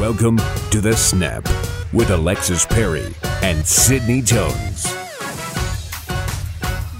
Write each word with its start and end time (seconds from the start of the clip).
Welcome 0.00 0.38
to 0.70 0.80
The 0.80 0.96
Snap 0.96 1.46
with 1.92 2.08
Alexis 2.08 2.64
Perry 2.64 3.14
and 3.42 3.66
Sydney 3.66 4.22
Jones. 4.22 4.86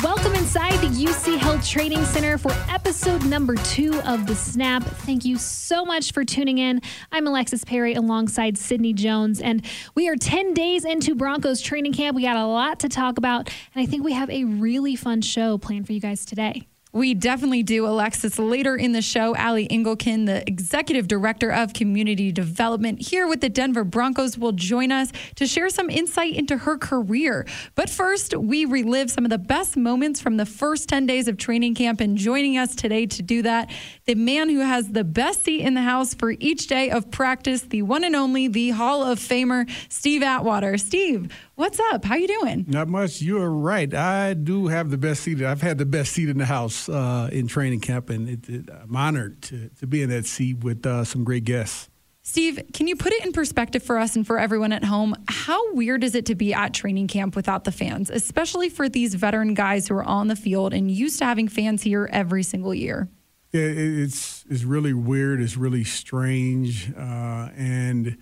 Welcome 0.05 0.35
inside 0.35 0.79
the 0.81 1.07
UC 1.07 1.39
Health 1.39 1.67
Training 1.67 2.05
Center 2.05 2.37
for 2.37 2.53
episode 2.69 3.25
number 3.25 3.55
two 3.55 3.99
of 4.03 4.27
The 4.27 4.35
Snap. 4.35 4.83
Thank 4.83 5.25
you 5.25 5.39
so 5.39 5.87
much 5.87 6.13
for 6.13 6.27
tuning 6.27 6.59
in. 6.59 6.83
I'm 7.11 7.27
Alexis 7.27 7.65
Perry 7.65 7.95
alongside 7.95 8.59
Sydney 8.59 8.93
Jones, 8.93 9.41
and 9.41 9.65
we 9.95 10.07
are 10.11 10.17
10 10.17 10.53
days 10.53 10.85
into 10.85 11.15
Broncos 11.15 11.63
training 11.63 11.95
camp. 11.95 12.15
We 12.15 12.25
got 12.25 12.37
a 12.37 12.45
lot 12.45 12.81
to 12.81 12.91
talk 12.91 13.17
about, 13.17 13.49
and 13.75 13.83
I 13.83 13.87
think 13.87 14.05
we 14.05 14.13
have 14.13 14.29
a 14.29 14.45
really 14.45 14.95
fun 14.95 15.23
show 15.23 15.57
planned 15.57 15.87
for 15.87 15.95
you 15.95 16.01
guys 16.01 16.27
today. 16.27 16.67
We 16.93 17.15
definitely 17.15 17.63
do, 17.63 17.87
Alexis. 17.87 18.37
Later 18.37 18.77
in 18.77 18.91
the 18.91 19.03
show, 19.03 19.37
Allie 19.37 19.69
Engelken, 19.69 20.27
the 20.27 20.43
Executive 20.49 21.07
Director 21.07 21.51
of 21.51 21.73
Community 21.73 22.33
Development 22.33 23.01
here 23.01 23.29
with 23.29 23.41
the 23.41 23.49
Denver 23.49 23.85
Broncos, 23.85 24.37
will 24.37 24.51
join 24.51 24.91
us 24.91 25.13
to 25.37 25.47
share 25.47 25.69
some 25.69 25.89
insight 25.89 26.35
into 26.35 26.57
her 26.57 26.77
career. 26.77 27.47
But 27.77 27.91
first, 27.91 28.37
we 28.37 28.65
relive 28.65 29.09
some 29.09 29.25
of 29.25 29.31
the 29.31 29.39
best 29.39 29.77
moments 29.77 30.21
from 30.21 30.37
the 30.37 30.47
first 30.47 30.89
10 30.89 31.07
days 31.07 31.29
of 31.29 31.37
training 31.37 31.77
camp. 31.77 32.01
And 32.01 32.19
joining 32.19 32.59
us 32.59 32.75
today 32.75 33.07
to 33.07 33.23
do 33.23 33.43
that, 33.43 33.71
the 34.07 34.17
man 34.17 34.49
who 34.49 34.59
has 34.59 34.89
the 34.89 35.05
best 35.05 35.45
seat 35.45 35.61
in 35.61 35.75
the 35.75 35.83
house 35.83 36.15
for 36.15 36.33
each 36.41 36.67
day 36.67 36.91
of 36.91 37.09
practice, 37.13 37.63
the 37.63 37.83
one 37.83 38.03
and 38.03 38.17
only, 38.17 38.49
the 38.49 38.71
Hall 38.71 39.05
of 39.05 39.21
Famer, 39.21 39.71
Steve 39.89 40.25
Atwater. 40.25 40.77
Steve, 40.77 41.33
What's 41.61 41.79
up? 41.93 42.07
How 42.07 42.15
you 42.15 42.27
doing? 42.27 42.65
Not 42.69 42.89
much. 42.89 43.21
You're 43.21 43.51
right. 43.51 43.93
I 43.93 44.33
do 44.33 44.69
have 44.69 44.89
the 44.89 44.97
best 44.97 45.23
seat. 45.23 45.43
I've 45.43 45.61
had 45.61 45.77
the 45.77 45.85
best 45.85 46.13
seat 46.13 46.31
in 46.31 46.39
the 46.39 46.47
house 46.47 46.89
uh, 46.89 47.29
in 47.31 47.49
training 47.49 47.81
camp, 47.81 48.09
and 48.09 48.31
it, 48.31 48.49
it, 48.49 48.71
I'm 48.71 48.97
honored 48.97 49.43
to, 49.43 49.69
to 49.79 49.87
be 49.87 50.01
in 50.01 50.09
that 50.09 50.25
seat 50.25 50.65
with 50.65 50.87
uh, 50.87 51.05
some 51.05 51.23
great 51.23 51.45
guests. 51.45 51.91
Steve, 52.23 52.63
can 52.73 52.87
you 52.87 52.97
put 52.97 53.13
it 53.13 53.27
in 53.27 53.33
perspective 53.33 53.83
for 53.83 53.99
us 53.99 54.17
and 54.17 54.27
for 54.27 54.39
everyone 54.39 54.73
at 54.73 54.85
home? 54.85 55.15
How 55.29 55.75
weird 55.75 56.03
is 56.03 56.15
it 56.15 56.25
to 56.27 56.35
be 56.35 56.55
at 56.55 56.73
training 56.73 57.09
camp 57.09 57.37
without 57.37 57.65
the 57.65 57.73
fans, 57.73 58.09
especially 58.09 58.71
for 58.71 58.89
these 58.89 59.15
veteran 59.15 59.53
guys 59.53 59.87
who 59.87 59.97
are 59.97 60.05
on 60.05 60.29
the 60.29 60.37
field 60.37 60.73
and 60.73 60.91
used 60.91 61.19
to 61.19 61.27
having 61.27 61.47
fans 61.47 61.83
here 61.83 62.09
every 62.11 62.43
single 62.43 62.73
year? 62.73 63.11
Yeah, 63.53 63.65
it's 63.65 64.47
it's 64.49 64.65
really 64.65 64.95
weird. 64.95 65.43
It's 65.43 65.59
really 65.59 65.85
strange, 65.85 66.91
uh, 66.97 67.51
and 67.55 68.17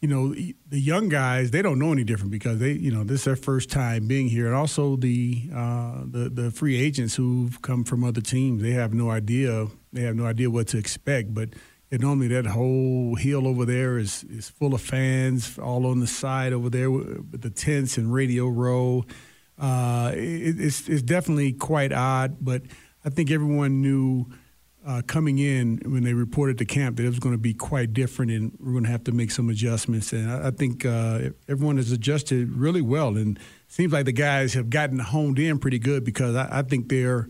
you 0.00 0.08
know, 0.08 0.32
the 0.68 0.78
young 0.78 1.08
guys 1.08 1.50
they 1.50 1.60
don't 1.60 1.78
know 1.78 1.92
any 1.92 2.04
different 2.04 2.30
because 2.30 2.58
they, 2.58 2.72
you 2.72 2.90
know, 2.90 3.02
this 3.02 3.20
is 3.20 3.24
their 3.24 3.36
first 3.36 3.70
time 3.70 4.06
being 4.06 4.28
here, 4.28 4.46
and 4.46 4.54
also 4.54 4.96
the 4.96 5.42
uh, 5.52 6.02
the 6.04 6.30
the 6.32 6.50
free 6.50 6.76
agents 6.80 7.16
who've 7.16 7.60
come 7.62 7.84
from 7.84 8.04
other 8.04 8.20
teams, 8.20 8.62
they 8.62 8.72
have 8.72 8.94
no 8.94 9.10
idea. 9.10 9.66
They 9.92 10.02
have 10.02 10.14
no 10.14 10.26
idea 10.26 10.50
what 10.50 10.68
to 10.68 10.78
expect. 10.78 11.34
But 11.34 11.50
and 11.90 12.00
normally 12.00 12.28
that 12.28 12.46
whole 12.46 13.16
hill 13.16 13.46
over 13.48 13.64
there 13.64 13.98
is 13.98 14.22
is 14.24 14.48
full 14.48 14.72
of 14.74 14.80
fans, 14.80 15.58
all 15.58 15.86
on 15.86 15.98
the 15.98 16.06
side 16.06 16.52
over 16.52 16.70
there 16.70 16.90
with 16.90 17.42
the 17.42 17.50
tents 17.50 17.98
and 17.98 18.12
radio 18.12 18.46
row. 18.46 19.04
Uh, 19.58 20.12
it, 20.14 20.60
it's 20.60 20.88
it's 20.88 21.02
definitely 21.02 21.52
quite 21.52 21.92
odd, 21.92 22.36
but 22.40 22.62
I 23.04 23.10
think 23.10 23.32
everyone 23.32 23.82
knew 23.82 24.26
uh, 24.88 25.02
coming 25.06 25.38
in 25.38 25.82
when 25.84 26.02
they 26.02 26.14
reported 26.14 26.56
to 26.56 26.64
camp 26.64 26.96
that 26.96 27.04
it 27.04 27.08
was 27.08 27.18
going 27.18 27.34
to 27.34 27.38
be 27.38 27.52
quite 27.52 27.92
different 27.92 28.30
and 28.30 28.56
we're 28.58 28.72
going 28.72 28.84
to 28.84 28.90
have 28.90 29.04
to 29.04 29.12
make 29.12 29.30
some 29.30 29.50
adjustments. 29.50 30.14
And 30.14 30.30
I, 30.30 30.48
I 30.48 30.50
think 30.50 30.86
uh, 30.86 31.28
everyone 31.46 31.76
has 31.76 31.92
adjusted 31.92 32.50
really 32.54 32.80
well. 32.80 33.18
And 33.18 33.38
seems 33.68 33.92
like 33.92 34.06
the 34.06 34.12
guys 34.12 34.54
have 34.54 34.70
gotten 34.70 34.98
honed 34.98 35.38
in 35.38 35.58
pretty 35.58 35.78
good 35.78 36.04
because 36.04 36.34
I, 36.34 36.60
I 36.60 36.62
think 36.62 36.88
they're 36.88 37.28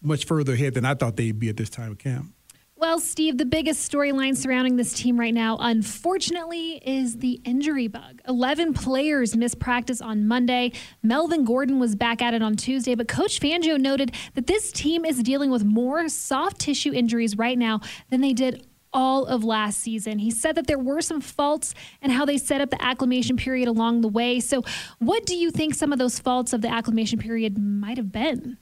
much 0.00 0.24
further 0.24 0.54
ahead 0.54 0.72
than 0.72 0.86
I 0.86 0.94
thought 0.94 1.16
they'd 1.16 1.38
be 1.38 1.50
at 1.50 1.58
this 1.58 1.68
time 1.68 1.92
of 1.92 1.98
camp. 1.98 2.32
Well, 2.78 2.98
Steve, 2.98 3.38
the 3.38 3.46
biggest 3.46 3.90
storyline 3.90 4.36
surrounding 4.36 4.76
this 4.76 4.92
team 4.92 5.18
right 5.18 5.32
now, 5.32 5.56
unfortunately, 5.58 6.74
is 6.84 7.16
the 7.16 7.40
injury 7.42 7.88
bug. 7.88 8.20
11 8.28 8.74
players 8.74 9.34
missed 9.34 9.58
practice 9.58 10.02
on 10.02 10.28
Monday. 10.28 10.72
Melvin 11.02 11.46
Gordon 11.46 11.78
was 11.78 11.94
back 11.94 12.20
at 12.20 12.34
it 12.34 12.42
on 12.42 12.54
Tuesday, 12.54 12.94
but 12.94 13.08
Coach 13.08 13.40
Fangio 13.40 13.80
noted 13.80 14.14
that 14.34 14.46
this 14.46 14.70
team 14.70 15.06
is 15.06 15.22
dealing 15.22 15.50
with 15.50 15.64
more 15.64 16.06
soft 16.10 16.58
tissue 16.58 16.92
injuries 16.92 17.38
right 17.38 17.56
now 17.56 17.80
than 18.10 18.20
they 18.20 18.34
did 18.34 18.66
all 18.92 19.24
of 19.24 19.42
last 19.42 19.78
season. 19.78 20.18
He 20.18 20.30
said 20.30 20.54
that 20.56 20.66
there 20.66 20.78
were 20.78 21.00
some 21.00 21.22
faults 21.22 21.74
and 22.02 22.12
how 22.12 22.26
they 22.26 22.36
set 22.36 22.60
up 22.60 22.68
the 22.68 22.82
acclimation 22.84 23.38
period 23.38 23.68
along 23.68 24.02
the 24.02 24.08
way. 24.08 24.38
So, 24.38 24.62
what 24.98 25.24
do 25.24 25.34
you 25.34 25.50
think 25.50 25.74
some 25.74 25.94
of 25.94 25.98
those 25.98 26.18
faults 26.18 26.52
of 26.52 26.60
the 26.60 26.68
acclimation 26.68 27.18
period 27.18 27.56
might 27.56 27.96
have 27.96 28.12
been? 28.12 28.58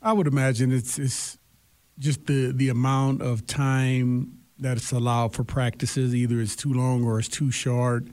I 0.00 0.12
would 0.12 0.28
imagine 0.28 0.70
it's, 0.70 1.00
it's 1.00 1.38
just 1.98 2.26
the 2.26 2.52
the 2.52 2.68
amount 2.68 3.22
of 3.22 3.46
time 3.46 4.38
that's 4.58 4.92
allowed 4.92 5.34
for 5.34 5.44
practices. 5.44 6.14
Either 6.14 6.40
it's 6.40 6.56
too 6.56 6.72
long 6.72 7.04
or 7.04 7.18
it's 7.18 7.28
too 7.28 7.50
short, 7.50 8.04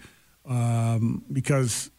um, 0.45 1.23
because 1.31 1.91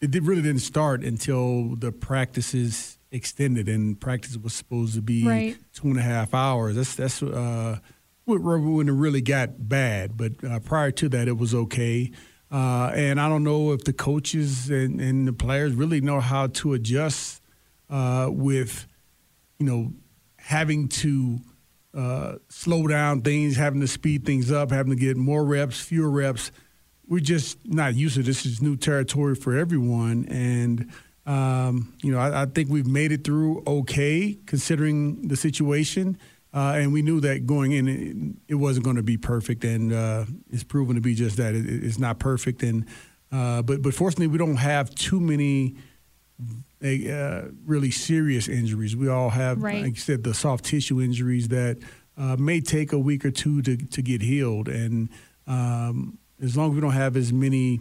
it 0.00 0.10
did, 0.10 0.24
really 0.24 0.42
didn't 0.42 0.60
start 0.60 1.02
until 1.02 1.76
the 1.76 1.92
practices 1.92 2.98
extended, 3.10 3.68
and 3.68 4.00
practice 4.00 4.36
was 4.36 4.52
supposed 4.52 4.94
to 4.94 5.02
be 5.02 5.26
right. 5.26 5.56
two 5.72 5.88
and 5.88 5.98
a 5.98 6.02
half 6.02 6.34
hours. 6.34 6.76
That's 6.76 6.94
that's 6.94 7.22
uh, 7.22 7.78
when 8.24 8.88
it 8.88 8.92
really 8.92 9.20
got 9.20 9.68
bad. 9.68 10.16
But 10.16 10.42
uh, 10.44 10.60
prior 10.60 10.90
to 10.92 11.08
that, 11.10 11.28
it 11.28 11.38
was 11.38 11.54
okay. 11.54 12.10
Uh, 12.50 12.92
and 12.94 13.20
I 13.20 13.28
don't 13.28 13.42
know 13.42 13.72
if 13.72 13.84
the 13.84 13.92
coaches 13.92 14.70
and, 14.70 15.00
and 15.00 15.26
the 15.26 15.32
players 15.32 15.74
really 15.74 16.00
know 16.00 16.20
how 16.20 16.46
to 16.48 16.74
adjust 16.74 17.42
uh, 17.90 18.28
with, 18.30 18.86
you 19.58 19.66
know, 19.66 19.92
having 20.44 20.88
to 20.88 21.40
uh, 21.94 22.34
slow 22.48 22.86
down 22.86 23.22
things, 23.22 23.56
having 23.56 23.80
to 23.80 23.88
speed 23.88 24.26
things 24.26 24.52
up, 24.52 24.70
having 24.70 24.92
to 24.92 24.98
get 24.98 25.16
more 25.16 25.44
reps, 25.44 25.80
fewer 25.80 26.10
reps. 26.10 26.52
We're 27.08 27.20
just 27.20 27.58
not 27.66 27.94
used 27.94 28.16
to 28.16 28.22
this. 28.22 28.42
this 28.42 28.52
is 28.52 28.62
new 28.62 28.76
territory 28.76 29.34
for 29.34 29.56
everyone, 29.56 30.26
and 30.26 30.90
um, 31.26 31.94
you 32.02 32.12
know 32.12 32.18
I, 32.18 32.42
I, 32.42 32.46
think 32.46 32.68
we've 32.68 32.86
made 32.86 33.12
it 33.12 33.24
through 33.24 33.62
okay 33.66 34.36
considering 34.46 35.28
the 35.28 35.36
situation. 35.36 36.18
Uh, 36.52 36.74
and 36.76 36.92
we 36.92 37.02
knew 37.02 37.20
that 37.20 37.46
going 37.46 37.72
in, 37.72 37.88
it, 37.88 38.52
it 38.52 38.54
wasn't 38.54 38.84
going 38.84 38.94
to 38.96 39.02
be 39.02 39.16
perfect, 39.16 39.64
and 39.64 39.92
uh, 39.92 40.24
it's 40.50 40.62
proven 40.62 40.94
to 40.94 41.00
be 41.00 41.14
just 41.14 41.36
that. 41.36 41.54
It, 41.54 41.66
it's 41.66 41.98
not 41.98 42.18
perfect, 42.20 42.62
and 42.62 42.86
uh, 43.32 43.62
but 43.62 43.82
but 43.82 43.92
fortunately, 43.92 44.28
we 44.28 44.38
don't 44.38 44.56
have 44.56 44.94
too 44.94 45.20
many 45.20 45.76
uh, 46.84 47.48
really 47.64 47.90
serious 47.90 48.46
injuries. 48.46 48.94
We 48.94 49.08
all 49.08 49.30
have, 49.30 49.62
right. 49.62 49.82
like 49.82 49.94
you 49.94 50.00
said, 50.00 50.22
the 50.22 50.34
soft 50.34 50.64
tissue 50.64 51.00
injuries 51.00 51.48
that 51.48 51.78
uh, 52.16 52.36
may 52.36 52.60
take 52.60 52.92
a 52.92 52.98
week 52.98 53.24
or 53.24 53.30
two 53.30 53.62
to, 53.62 53.76
to 53.76 54.02
get 54.02 54.22
healed. 54.22 54.68
And 54.68 55.08
um, 55.46 56.18
as 56.40 56.56
long 56.56 56.70
as 56.70 56.74
we 56.74 56.80
don't 56.80 56.92
have 56.92 57.16
as 57.16 57.32
many 57.32 57.80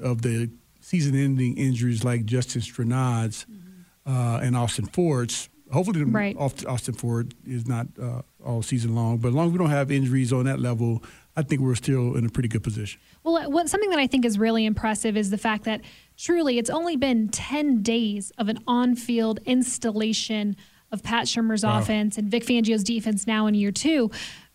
of 0.00 0.22
the 0.22 0.50
season 0.80 1.14
ending 1.14 1.58
injuries 1.58 2.04
like 2.04 2.24
Justin 2.24 2.62
Strnad's 2.62 3.44
mm-hmm. 3.50 4.10
uh, 4.10 4.38
and 4.40 4.56
Austin 4.56 4.86
Fort's, 4.86 5.49
hopefully 5.72 6.02
right. 6.04 6.36
Austin 6.36 6.94
Fort 6.94 7.34
is 7.46 7.66
not 7.66 7.86
uh, 8.00 8.22
all 8.44 8.62
season 8.62 8.94
long, 8.94 9.18
but 9.18 9.28
as 9.28 9.34
long 9.34 9.46
as 9.46 9.52
we 9.52 9.58
don't 9.58 9.70
have 9.70 9.90
injuries 9.90 10.32
on 10.32 10.44
that 10.44 10.60
level, 10.60 11.02
I 11.36 11.42
think 11.42 11.60
we're 11.60 11.74
still 11.74 12.16
in 12.16 12.26
a 12.26 12.28
pretty 12.28 12.48
good 12.48 12.62
position. 12.62 13.00
Well, 13.22 13.50
what, 13.50 13.68
something 13.68 13.90
that 13.90 13.98
I 13.98 14.06
think 14.06 14.24
is 14.24 14.38
really 14.38 14.66
impressive 14.66 15.16
is 15.16 15.30
the 15.30 15.38
fact 15.38 15.64
that 15.64 15.80
truly 16.16 16.58
it's 16.58 16.70
only 16.70 16.96
been 16.96 17.28
10 17.28 17.82
days 17.82 18.32
of 18.38 18.48
an 18.48 18.58
on 18.66 18.94
field 18.96 19.40
installation 19.46 20.56
of 20.92 21.02
Pat 21.02 21.26
Shurmur's 21.26 21.64
wow. 21.64 21.78
offense 21.78 22.18
and 22.18 22.28
Vic 22.28 22.44
Fangio's 22.44 22.82
defense 22.82 23.26
now 23.26 23.46
in 23.46 23.54
year 23.54 23.72
two. 23.72 24.10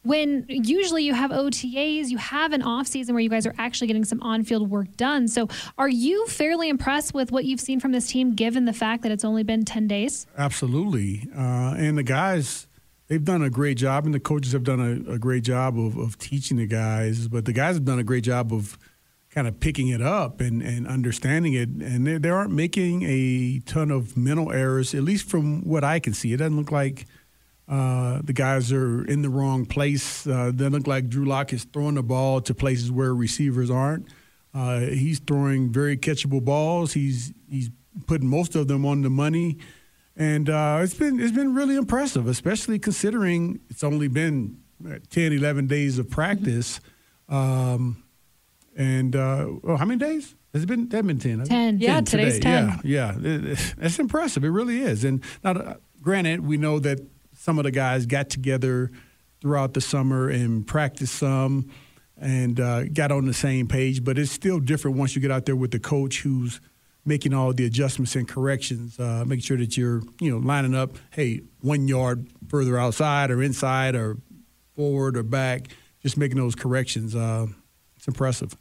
When 0.06 0.46
usually 0.48 1.04
you 1.04 1.16
have 1.16 1.32
OTAs, 1.32 2.10
you 2.10 2.20
have 2.20 2.54
an 2.54 2.62
offseason 2.62 3.12
where 3.12 3.22
you 3.22 3.30
guys 3.30 3.48
are 3.48 3.56
actually 3.58 3.88
getting 3.88 4.06
some 4.06 4.22
on 4.22 4.44
field 4.44 4.70
work 4.70 4.96
done. 4.96 5.28
So, 5.28 5.50
are 5.80 5.90
you 5.90 6.28
fairly 6.28 6.70
impressed 6.70 7.16
with 7.16 7.32
what 7.32 7.44
you've 7.46 7.60
seen 7.60 7.80
from 7.80 7.92
this 7.92 8.08
team 8.08 8.36
given 8.36 8.66
the 8.66 8.74
fact 8.74 9.02
that 9.02 9.12
it's 9.12 9.26
only 9.26 9.42
been 9.42 9.66
10 9.66 9.88
days? 9.88 10.28
Absolutely. 10.38 11.28
Uh, 11.36 11.74
and 11.76 11.98
the 11.98 12.04
guys, 12.04 12.68
they've 13.08 13.26
done 13.26 13.42
a 13.42 13.50
great 13.50 13.78
job, 13.78 14.06
and 14.06 14.14
the 14.14 14.20
coaches 14.20 14.52
have 14.54 14.64
done 14.64 14.80
a, 14.80 15.14
a 15.14 15.18
great 15.18 15.44
job 15.44 15.80
of, 15.80 15.98
of, 15.98 16.20
teaching 16.20 16.58
the 16.58 16.68
guys. 16.68 17.28
But 17.28 17.46
the 17.46 17.54
guys 17.54 17.76
have 17.76 17.86
done 17.86 17.98
a 17.98 18.04
great 18.04 18.24
job 18.24 18.54
of 18.54 18.78
kind 19.32 19.48
of 19.48 19.60
picking 19.60 19.88
it 19.88 20.04
up 20.04 20.40
and, 20.40 20.62
and 20.62 20.88
understanding 20.88 21.54
it. 21.54 21.70
And 21.70 22.06
they, 22.06 22.20
they 22.20 22.30
aren't 22.30 22.52
making 22.52 23.02
a 23.04 23.60
ton 23.66 23.90
of 23.90 24.16
mental 24.16 24.52
errors, 24.52 24.94
at 24.94 25.02
least 25.02 25.28
from 25.28 25.68
what 25.68 25.84
I 25.84 26.00
can 26.00 26.14
see. 26.14 26.32
It 26.32 26.38
doesn't 26.38 26.56
look 26.56 26.72
like 26.72 27.08
uh, 27.68 28.22
the 28.24 28.34
guys 28.34 28.72
are 28.72 29.04
in 29.06 29.22
the 29.22 29.30
wrong 29.30 29.66
place. 29.66 30.28
Uh, 30.28 30.48
it 30.50 30.58
doesn't 30.58 30.74
look 30.74 30.88
like 30.88 31.10
Drew 31.10 31.26
Lock 31.26 31.54
is 31.54 31.64
throwing 31.66 31.96
the 31.96 32.04
ball 32.04 32.42
to 32.42 32.54
places 32.54 32.92
where 32.92 33.14
receivers 33.14 33.70
aren't. 33.70 34.08
Uh, 34.54 34.80
he's 34.80 35.20
throwing 35.20 35.72
very 35.72 35.98
catchable 35.98 36.44
balls. 36.44 36.94
He's 36.94 37.34
he's 37.50 37.70
putting 38.08 38.28
most 38.28 38.56
of 38.56 38.68
them 38.68 38.86
on 38.86 39.02
the 39.02 39.10
money 39.10 39.58
and 40.18 40.50
uh, 40.50 40.80
it's 40.82 40.94
been 40.94 41.20
it's 41.20 41.34
been 41.34 41.54
really 41.54 41.76
impressive, 41.76 42.28
especially 42.28 42.80
considering 42.80 43.60
it's 43.70 43.84
only 43.84 44.08
been 44.08 44.58
10, 45.10 45.34
11 45.34 45.68
days 45.68 46.00
of 46.00 46.10
practice. 46.10 46.80
Um, 47.28 48.04
and 48.76 49.16
uh, 49.16 49.48
well, 49.62 49.78
how 49.78 49.86
many 49.86 50.00
days? 50.00 50.36
Has 50.54 50.64
it 50.64 50.68
been? 50.68 50.88
That 50.90 51.06
been 51.06 51.20
ten. 51.20 51.44
Ten. 51.44 51.80
Yeah, 51.80 52.00
today's 52.00 52.40
ten. 52.40 52.80
Yeah, 52.84 53.14
yeah. 53.18 53.56
It's 53.78 54.00
impressive. 54.00 54.46
It 54.46 54.50
really 54.50 54.80
is. 54.80 55.04
And 55.04 55.22
now, 55.44 55.52
uh, 55.52 55.74
granted, 56.02 56.46
we 56.46 56.56
know 56.56 56.80
that 56.80 57.00
some 57.46 57.60
of 57.60 57.64
the 57.64 57.70
guys 57.72 58.08
got 58.08 58.28
together 58.32 58.90
throughout 59.40 59.76
the 59.76 59.82
summer 59.82 60.30
and 60.30 60.66
practiced 60.66 61.14
some. 61.14 61.70
and 62.18 62.60
uh, 62.60 62.86
got 62.86 63.12
on 63.12 63.26
the 63.26 63.34
same 63.34 63.68
page. 63.68 64.04
But 64.04 64.18
it's 64.18 64.32
still 64.32 64.60
different 64.60 64.98
once 64.98 65.16
you 65.16 65.22
get 65.22 65.32
out 65.32 65.46
there 65.46 65.56
with 65.56 65.72
the 65.72 65.80
coach 65.80 66.22
who's 66.22 66.60
making 67.06 67.34
all 67.34 67.54
the 67.54 67.66
adjustments 67.66 68.16
and 68.16 68.28
corrections, 68.28 69.00
uh, 69.00 69.24
making 69.28 69.44
sure 69.44 69.58
that 69.58 69.78
you're 69.78 70.02
you 70.20 70.32
know 70.32 70.38
lining 70.38 70.74
up. 70.74 70.98
Hey, 71.12 71.42
one 71.62 71.88
yard 71.88 72.28
further 72.48 72.80
outside 72.80 73.30
or 73.30 73.44
inside 73.44 73.96
or 73.96 74.18
forward 74.74 75.16
or 75.16 75.24
back, 75.24 75.68
just 76.02 76.18
making 76.18 76.38
those 76.38 76.56
corrections. 76.56 77.16
Uh, 77.16 77.48
it's 77.96 78.08
impressive. 78.08 78.56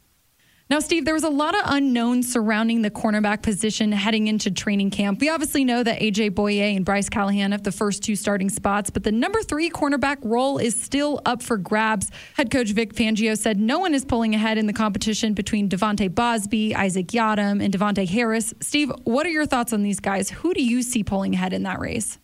Now, 0.67 0.79
Steve, 0.79 1.05
there 1.05 1.13
was 1.13 1.23
a 1.23 1.29
lot 1.29 1.53
of 1.53 1.61
unknowns 1.65 2.33
surrounding 2.33 2.81
the 2.81 2.89
cornerback 2.89 3.43
position 3.43 3.91
heading 3.91 4.25
into 4.25 4.49
training 4.49 4.89
camp. 4.89 5.21
We 5.21 5.29
obviously 5.29 5.63
know 5.63 5.83
that 5.83 5.99
AJ 5.99 6.31
Bouye 6.31 6.75
and 6.75 6.83
Bryce 6.83 7.07
Callahan 7.07 7.51
have 7.51 7.61
the 7.61 7.71
first 7.71 8.01
two 8.01 8.15
starting 8.15 8.49
spots, 8.49 8.89
but 8.89 9.03
the 9.03 9.11
number 9.11 9.43
three 9.43 9.69
cornerback 9.69 10.17
role 10.23 10.57
is 10.57 10.81
still 10.81 11.21
up 11.23 11.43
for 11.43 11.57
grabs. 11.57 12.09
Head 12.33 12.49
coach 12.49 12.71
Vic 12.71 12.95
Fangio 12.95 13.37
said 13.37 13.59
no 13.59 13.77
one 13.77 13.93
is 13.93 14.03
pulling 14.03 14.33
ahead 14.33 14.57
in 14.57 14.65
the 14.65 14.73
competition 14.73 15.35
between 15.35 15.69
De'Vante 15.69 16.09
Bausby, 16.09 16.73
Isaac 16.73 17.09
Yiadom, 17.09 17.63
and 17.63 17.71
Davontae 17.71 18.09
Harris. 18.09 18.51
Steve, 18.59 18.91
what 19.03 19.27
are 19.27 19.31
your 19.31 19.45
thoughts 19.45 19.71
on 19.71 19.83
these 19.83 19.99
guys? 19.99 20.31
Who 20.31 20.55
do 20.55 20.63
you 20.63 20.81
see 20.81 21.03
pulling 21.03 21.35
ahead 21.35 21.53
in 21.53 21.61
that 21.61 21.79
race? 21.79 22.17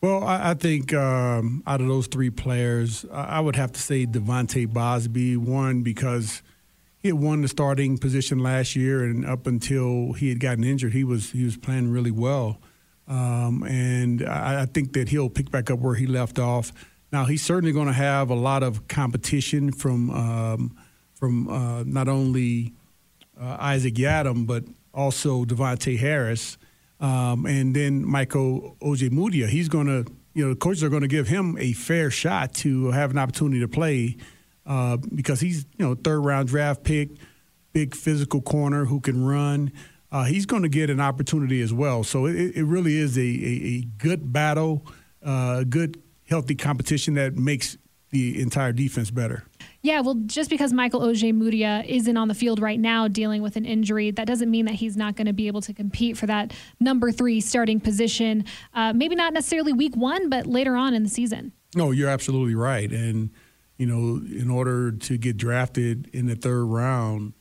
Well, 0.00 0.24
I, 0.24 0.52
I 0.52 0.54
think 0.54 0.94
um, 0.94 1.62
out 1.66 1.82
of 1.82 1.88
those 1.88 2.06
three 2.06 2.30
players, 2.30 3.04
I 3.12 3.38
would 3.38 3.56
have 3.56 3.72
to 3.72 3.80
say 3.80 4.06
De'Vante 4.06 4.66
Bausby. 4.66 5.36
One 5.36 5.82
because 5.82 6.42
he 7.02 7.08
had 7.08 7.18
won 7.18 7.42
the 7.42 7.48
starting 7.48 7.98
position 7.98 8.38
last 8.38 8.76
year, 8.76 9.02
and 9.02 9.26
up 9.26 9.46
until 9.46 10.12
he 10.12 10.28
had 10.28 10.38
gotten 10.38 10.62
injured, 10.62 10.92
he 10.92 11.02
was 11.02 11.32
he 11.32 11.44
was 11.44 11.56
playing 11.56 11.90
really 11.90 12.12
well. 12.12 12.60
Um, 13.08 13.64
and 13.64 14.26
I, 14.26 14.62
I, 14.62 14.66
think 14.66 14.92
that 14.92 15.08
he'll 15.08 15.28
pick 15.28 15.50
back 15.50 15.70
up 15.70 15.80
where 15.80 15.96
he 15.96 16.06
left 16.06 16.38
off. 16.38 16.72
Now 17.10 17.24
he's 17.24 17.42
certainly 17.42 17.72
going 17.72 17.88
to 17.88 17.92
have 17.92 18.30
a 18.30 18.34
lot 18.34 18.62
of 18.62 18.86
competition 18.86 19.72
from 19.72 20.10
um, 20.10 20.76
from 21.14 21.48
uh, 21.48 21.82
not 21.82 22.06
only 22.06 22.72
uh, 23.38 23.56
Isaac 23.58 23.94
Yiadom 23.94 24.46
but 24.46 24.64
also 24.94 25.44
Davontae 25.44 25.98
Harris, 25.98 26.56
um, 27.00 27.44
and 27.46 27.74
then 27.74 28.06
Michael 28.06 28.76
Ojemudia. 28.80 29.48
He's 29.48 29.68
going 29.68 29.88
to 29.88 30.10
you 30.34 30.44
know 30.44 30.50
the 30.50 30.60
coaches 30.60 30.84
are 30.84 30.88
going 30.88 31.02
to 31.02 31.08
give 31.08 31.26
him 31.26 31.56
a 31.58 31.72
fair 31.72 32.10
shot 32.10 32.54
to 32.54 32.92
have 32.92 33.10
an 33.10 33.18
opportunity 33.18 33.58
to 33.58 33.68
play 33.68 34.16
uh, 34.66 34.96
because 35.14 35.40
he's 35.40 35.66
you 35.78 35.86
know 35.86 35.94
third 35.94 36.20
round 36.20 36.48
draft 36.48 36.84
pick, 36.84 37.10
big 37.72 37.94
physical 37.94 38.40
corner 38.40 38.84
who 38.84 39.00
can 39.00 39.24
run. 39.24 39.72
Uh, 40.10 40.24
he's 40.24 40.44
going 40.44 40.62
to 40.62 40.68
get 40.68 40.90
an 40.90 41.00
opportunity 41.00 41.62
as 41.62 41.72
well. 41.72 42.04
So 42.04 42.26
it, 42.26 42.54
it 42.54 42.64
really 42.64 42.98
is 42.98 43.16
a, 43.16 43.20
a, 43.20 43.24
a 43.24 43.80
good 43.96 44.30
battle, 44.30 44.86
uh, 45.24 45.64
good 45.64 46.02
healthy 46.28 46.54
competition 46.54 47.14
that 47.14 47.36
makes 47.36 47.78
the 48.10 48.40
entire 48.40 48.72
defense 48.72 49.10
better. 49.10 49.44
Yeah, 49.80 50.00
well, 50.00 50.14
just 50.26 50.48
because 50.50 50.72
Michael 50.72 51.00
Ojemudia 51.00 51.84
isn't 51.86 52.16
on 52.16 52.28
the 52.28 52.34
field 52.34 52.60
right 52.60 52.78
now 52.78 53.08
dealing 53.08 53.42
with 53.42 53.56
an 53.56 53.64
injury, 53.64 54.10
that 54.12 54.26
doesn't 54.26 54.50
mean 54.50 54.66
that 54.66 54.74
he's 54.74 54.96
not 54.96 55.16
going 55.16 55.26
to 55.26 55.32
be 55.32 55.46
able 55.48 55.62
to 55.62 55.72
compete 55.72 56.16
for 56.16 56.26
that 56.26 56.52
number 56.78 57.10
three 57.10 57.40
starting 57.40 57.80
position. 57.80 58.44
Uh, 58.74 58.92
maybe 58.92 59.16
not 59.16 59.32
necessarily 59.32 59.72
week 59.72 59.96
one, 59.96 60.28
but 60.28 60.46
later 60.46 60.76
on 60.76 60.94
in 60.94 61.02
the 61.02 61.08
season. 61.08 61.52
No, 61.74 61.90
you're 61.90 62.10
absolutely 62.10 62.54
right. 62.54 62.92
And 62.92 63.30
you 63.82 63.88
know, 63.88 64.24
in 64.24 64.48
order 64.48 64.92
to 64.92 65.18
get 65.18 65.36
drafted 65.36 66.08
in 66.12 66.26
the 66.26 66.36
third 66.36 66.66
round, 66.66 67.32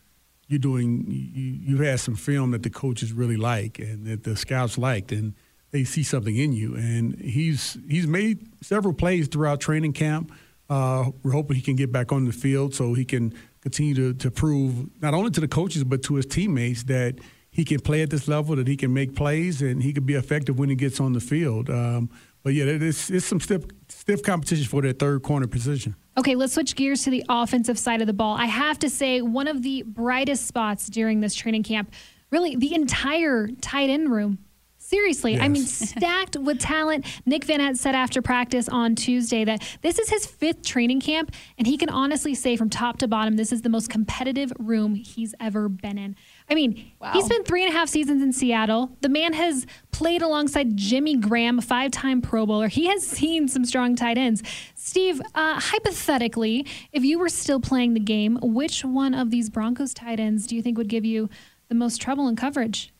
you're 0.47 0.57
doing 0.57 1.05
you, 1.07 1.75
you 1.77 1.83
had 1.83 1.99
some 1.99 2.15
film 2.15 2.49
that 2.49 2.63
the 2.63 2.69
coaches 2.71 3.13
really 3.13 3.37
like 3.37 3.77
and 3.77 4.07
that 4.07 4.23
the 4.23 4.35
scouts 4.35 4.75
liked 4.75 5.11
and 5.11 5.35
they 5.69 5.83
see 5.83 6.01
something 6.01 6.35
in 6.35 6.51
you. 6.51 6.73
And 6.73 7.15
he's 7.21 7.77
he's 7.87 8.07
made 8.07 8.49
several 8.63 8.95
plays 8.95 9.27
throughout 9.27 9.61
training 9.61 9.93
camp. 9.93 10.31
Uh, 10.67 11.11
we're 11.21 11.33
hoping 11.33 11.57
he 11.57 11.61
can 11.61 11.75
get 11.75 11.91
back 11.91 12.11
on 12.11 12.25
the 12.25 12.33
field 12.33 12.73
so 12.73 12.95
he 12.95 13.05
can 13.05 13.35
continue 13.61 13.93
to, 13.93 14.13
to 14.15 14.31
prove 14.31 14.89
not 14.99 15.13
only 15.13 15.29
to 15.29 15.41
the 15.41 15.47
coaches 15.47 15.83
but 15.83 16.01
to 16.01 16.15
his 16.15 16.25
teammates 16.25 16.85
that 16.85 17.19
he 17.51 17.63
can 17.63 17.79
play 17.81 18.01
at 18.01 18.09
this 18.09 18.27
level 18.27 18.55
that 18.55 18.67
he 18.67 18.75
can 18.75 18.91
make 18.91 19.15
plays 19.15 19.61
and 19.61 19.83
he 19.83 19.93
can 19.93 20.05
be 20.05 20.15
effective 20.15 20.57
when 20.57 20.69
he 20.69 20.75
gets 20.75 20.99
on 20.99 21.13
the 21.13 21.19
field. 21.19 21.69
Um, 21.69 22.09
but 22.41 22.55
yeah, 22.55 22.63
it's, 22.65 23.11
it's 23.11 23.27
some 23.27 23.39
stiff, 23.39 23.63
stiff 23.91 24.23
competition 24.23 24.65
for 24.65 24.81
that 24.81 24.99
third 24.99 25.23
corner 25.23 25.47
position. 25.47 25.95
Okay, 26.17 26.35
let's 26.35 26.53
switch 26.53 26.75
gears 26.75 27.03
to 27.03 27.09
the 27.09 27.23
offensive 27.29 27.79
side 27.79 28.01
of 28.01 28.07
the 28.07 28.13
ball. 28.13 28.35
I 28.35 28.45
have 28.45 28.79
to 28.79 28.89
say, 28.89 29.21
one 29.21 29.47
of 29.47 29.63
the 29.63 29.83
brightest 29.83 30.45
spots 30.45 30.87
during 30.87 31.21
this 31.21 31.33
training 31.33 31.63
camp, 31.63 31.93
really 32.31 32.55
the 32.55 32.73
entire 32.75 33.47
tight 33.61 33.89
end 33.89 34.11
room 34.11 34.39
Seriously, 34.91 35.33
yes. 35.33 35.41
I 35.41 35.47
mean, 35.47 35.63
stacked 35.65 36.35
with 36.35 36.59
talent. 36.59 37.05
Nick 37.25 37.45
Vannett 37.45 37.77
said 37.77 37.95
after 37.95 38.21
practice 38.21 38.67
on 38.67 38.95
Tuesday 38.95 39.45
that 39.45 39.61
this 39.81 39.99
is 39.99 40.09
his 40.09 40.25
fifth 40.25 40.65
training 40.65 40.99
camp, 40.99 41.33
and 41.57 41.65
he 41.65 41.77
can 41.77 41.87
honestly 41.87 42.35
say 42.35 42.57
from 42.57 42.69
top 42.69 42.97
to 42.97 43.07
bottom, 43.07 43.37
this 43.37 43.53
is 43.53 43.61
the 43.61 43.69
most 43.69 43.89
competitive 43.89 44.51
room 44.59 44.95
he's 44.95 45.33
ever 45.39 45.69
been 45.69 45.97
in. 45.97 46.17
I 46.49 46.55
mean, 46.55 46.91
wow. 46.99 47.13
he 47.13 47.21
spent 47.21 47.47
three 47.47 47.63
and 47.63 47.73
a 47.73 47.77
half 47.77 47.89
seasons 47.89 48.21
in 48.21 48.33
Seattle. 48.33 48.97
The 49.01 49.09
man 49.09 49.33
has 49.33 49.65
played 49.91 50.21
alongside 50.21 50.75
Jimmy 50.75 51.15
Graham, 51.15 51.59
a 51.59 51.61
five 51.61 51.91
time 51.91 52.21
Pro 52.21 52.45
Bowler. 52.45 52.67
He 52.67 52.87
has 52.87 53.05
seen 53.07 53.47
some 53.47 53.65
strong 53.65 53.95
tight 53.95 54.17
ends. 54.17 54.43
Steve, 54.75 55.21
uh, 55.35 55.59
hypothetically, 55.59 56.65
if 56.91 57.03
you 57.03 57.19
were 57.19 57.29
still 57.29 57.59
playing 57.59 57.93
the 57.93 57.99
game, 57.99 58.39
which 58.41 58.83
one 58.83 59.13
of 59.13 59.29
these 59.29 59.49
Broncos 59.49 59.93
tight 59.93 60.19
ends 60.19 60.47
do 60.47 60.55
you 60.55 60.61
think 60.61 60.77
would 60.77 60.89
give 60.89 61.05
you 61.05 61.29
the 61.69 61.75
most 61.75 62.01
trouble 62.01 62.27
in 62.27 62.35
coverage? 62.35 62.91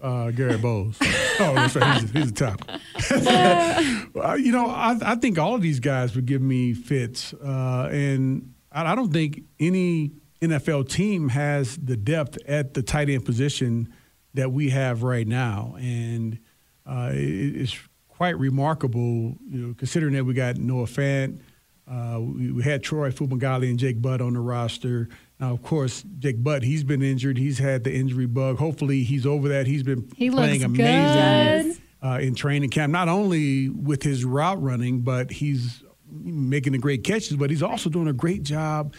Uh, 0.00 0.30
Garrett 0.30 0.60
Bolles. 0.60 0.98
oh, 1.02 1.52
that's 1.54 1.74
right. 1.74 2.00
He's, 2.02 2.10
he's 2.10 2.30
a 2.30 2.34
top. 2.34 2.70
you 4.38 4.52
know, 4.52 4.66
I, 4.66 4.98
I, 5.00 5.14
think 5.16 5.38
all 5.38 5.54
of 5.54 5.62
these 5.62 5.80
guys 5.80 6.14
would 6.14 6.26
give 6.26 6.42
me 6.42 6.74
fits, 6.74 7.32
uh, 7.32 7.88
and 7.90 8.52
I, 8.70 8.92
I, 8.92 8.94
don't 8.94 9.10
think 9.10 9.40
any 9.58 10.12
NFL 10.40 10.88
team 10.88 11.30
has 11.30 11.76
the 11.76 11.96
depth 11.96 12.38
at 12.46 12.74
the 12.74 12.82
tight 12.82 13.08
end 13.08 13.24
position 13.24 13.92
that 14.34 14.52
we 14.52 14.70
have 14.70 15.02
right 15.02 15.26
now, 15.26 15.76
and 15.78 16.38
uh, 16.84 17.10
it, 17.12 17.56
it's 17.56 17.78
quite 18.08 18.38
remarkable, 18.38 19.36
you 19.48 19.58
know, 19.58 19.74
considering 19.74 20.14
that 20.14 20.24
we 20.24 20.34
got 20.34 20.56
Noah 20.56 20.84
Fant, 20.84 21.40
uh, 21.88 22.18
we, 22.20 22.50
we, 22.50 22.62
had 22.62 22.82
Troy 22.82 23.10
Fumagalli 23.10 23.70
and 23.70 23.78
Jake 23.78 24.02
Butt 24.02 24.20
on 24.20 24.32
the 24.34 24.40
roster. 24.40 25.08
Now, 25.38 25.52
of 25.52 25.62
course, 25.62 26.02
Jake 26.18 26.42
Butt, 26.42 26.64
he's 26.64 26.82
been 26.82 27.02
injured. 27.02 27.38
He's 27.38 27.58
had 27.58 27.84
the 27.84 27.94
injury 27.94 28.26
bug. 28.26 28.56
Hopefully, 28.56 29.04
he's 29.04 29.24
over 29.24 29.48
that. 29.48 29.66
He's 29.66 29.84
been 29.84 30.10
he 30.16 30.30
playing 30.30 30.64
amazing 30.64 31.80
uh, 32.02 32.18
in 32.20 32.34
training 32.34 32.70
camp, 32.70 32.92
not 32.92 33.08
only 33.08 33.68
with 33.68 34.02
his 34.02 34.24
route 34.24 34.60
running, 34.60 35.02
but 35.02 35.30
he's 35.30 35.84
making 36.10 36.72
the 36.72 36.78
great 36.78 37.04
catches, 37.04 37.36
but 37.36 37.50
he's 37.50 37.62
also 37.62 37.88
doing 37.88 38.08
a 38.08 38.12
great 38.12 38.42
job 38.42 38.94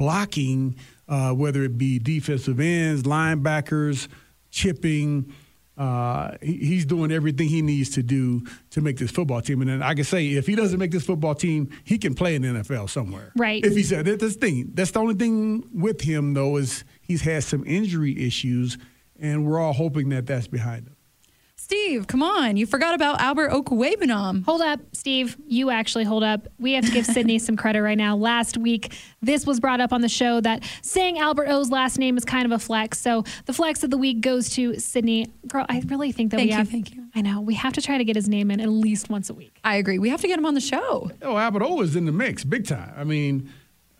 blocking, 0.00 0.74
uh, 1.08 1.30
whether 1.32 1.62
it 1.62 1.76
be 1.76 1.98
defensive 1.98 2.58
ends, 2.58 3.02
linebackers, 3.02 4.08
chipping. 4.50 5.30
Uh, 5.76 6.36
he's 6.40 6.86
doing 6.86 7.12
everything 7.12 7.48
he 7.48 7.60
needs 7.60 7.90
to 7.90 8.02
do 8.02 8.42
to 8.70 8.80
make 8.80 8.96
this 8.96 9.10
football 9.10 9.42
team. 9.42 9.60
And 9.60 9.68
then 9.68 9.82
I 9.82 9.92
can 9.92 10.04
say, 10.04 10.28
if 10.28 10.46
he 10.46 10.54
doesn't 10.54 10.78
make 10.78 10.90
this 10.90 11.04
football 11.04 11.34
team, 11.34 11.68
he 11.84 11.98
can 11.98 12.14
play 12.14 12.34
in 12.34 12.42
the 12.42 12.48
NFL 12.48 12.88
somewhere. 12.88 13.30
Right. 13.36 13.62
If 13.62 13.76
he 13.76 13.82
said 13.82 14.06
that's 14.06 14.22
the 14.22 14.30
thing. 14.30 14.70
That's 14.72 14.90
the 14.90 15.00
only 15.00 15.14
thing 15.14 15.68
with 15.70 16.00
him 16.00 16.32
though 16.32 16.56
is 16.56 16.84
he's 17.02 17.20
had 17.20 17.44
some 17.44 17.62
injury 17.66 18.26
issues, 18.26 18.78
and 19.18 19.44
we're 19.46 19.60
all 19.60 19.74
hoping 19.74 20.08
that 20.10 20.26
that's 20.26 20.48
behind 20.48 20.86
him. 20.86 20.96
Steve, 21.70 22.08
come 22.08 22.20
on. 22.20 22.56
You 22.56 22.66
forgot 22.66 22.96
about 22.96 23.20
Albert 23.20 23.50
Okwuegbunam. 23.52 24.44
Hold 24.44 24.60
up, 24.60 24.80
Steve. 24.92 25.36
You 25.46 25.70
actually 25.70 26.02
hold 26.02 26.24
up. 26.24 26.48
We 26.58 26.72
have 26.72 26.84
to 26.84 26.90
give 26.90 27.06
Sydney 27.06 27.38
some 27.38 27.56
credit 27.56 27.80
right 27.80 27.96
now. 27.96 28.16
Last 28.16 28.58
week, 28.58 28.92
this 29.22 29.46
was 29.46 29.60
brought 29.60 29.80
up 29.80 29.92
on 29.92 30.00
the 30.00 30.08
show 30.08 30.40
that 30.40 30.64
saying 30.82 31.20
Albert 31.20 31.46
O's 31.46 31.70
last 31.70 31.96
name 31.96 32.16
is 32.16 32.24
kind 32.24 32.44
of 32.44 32.50
a 32.50 32.58
flex. 32.58 33.00
So 33.00 33.22
the 33.46 33.52
flex 33.52 33.84
of 33.84 33.90
the 33.90 33.98
week 33.98 34.20
goes 34.20 34.50
to 34.50 34.80
Sydney. 34.80 35.28
Girl, 35.46 35.64
I 35.68 35.80
really 35.86 36.10
think 36.10 36.32
that 36.32 36.38
thank 36.38 36.48
we 36.48 36.50
you, 36.50 36.58
have. 36.58 36.68
Thank 36.68 36.92
you. 36.92 37.06
I 37.14 37.22
know. 37.22 37.40
We 37.40 37.54
have 37.54 37.74
to 37.74 37.80
try 37.80 37.98
to 37.98 38.04
get 38.04 38.16
his 38.16 38.28
name 38.28 38.50
in 38.50 38.58
at 38.58 38.68
least 38.68 39.08
once 39.08 39.30
a 39.30 39.34
week. 39.34 39.60
I 39.62 39.76
agree. 39.76 40.00
We 40.00 40.08
have 40.08 40.22
to 40.22 40.26
get 40.26 40.40
him 40.40 40.46
on 40.46 40.54
the 40.54 40.60
show. 40.60 41.12
Oh, 41.22 41.36
Albert 41.36 41.62
O 41.62 41.82
is 41.82 41.94
in 41.94 42.04
the 42.04 42.10
mix 42.10 42.42
big 42.42 42.66
time. 42.66 42.92
I 42.96 43.04
mean, 43.04 43.48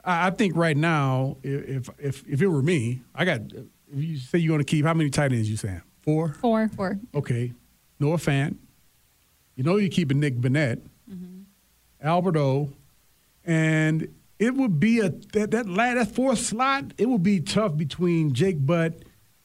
I 0.04 0.30
think 0.30 0.56
right 0.56 0.76
now, 0.76 1.36
if 1.44 1.88
if 2.00 2.24
if 2.28 2.42
it 2.42 2.48
were 2.48 2.62
me, 2.62 3.02
I 3.14 3.24
got. 3.24 3.42
If 3.92 4.04
you 4.04 4.18
say 4.18 4.38
you're 4.38 4.50
going 4.50 4.60
to 4.60 4.64
keep 4.64 4.84
how 4.84 4.94
many 4.94 5.10
tight 5.10 5.32
ends? 5.32 5.48
You 5.50 5.56
saying 5.56 5.82
four? 6.10 6.34
Four. 6.40 6.68
Four. 6.68 7.00
Okay. 7.14 7.52
Noah 7.98 8.16
Fant. 8.16 8.56
You 9.56 9.64
know 9.64 9.76
you're 9.76 9.90
keeping 9.90 10.20
Nick 10.20 10.36
Vannett, 10.36 10.80
mm-hmm. 11.10 11.42
Albert 12.00 12.36
O, 12.36 12.70
and 13.44 14.08
it 14.38 14.54
would 14.54 14.80
be 14.80 15.00
a 15.00 15.10
that 15.10 15.50
that, 15.50 15.66
that 15.66 16.14
fourth 16.14 16.38
slot. 16.38 16.94
It 16.96 17.06
would 17.06 17.22
be 17.22 17.40
tough 17.40 17.76
between 17.76 18.32
Jake 18.32 18.64
Butt 18.64 19.02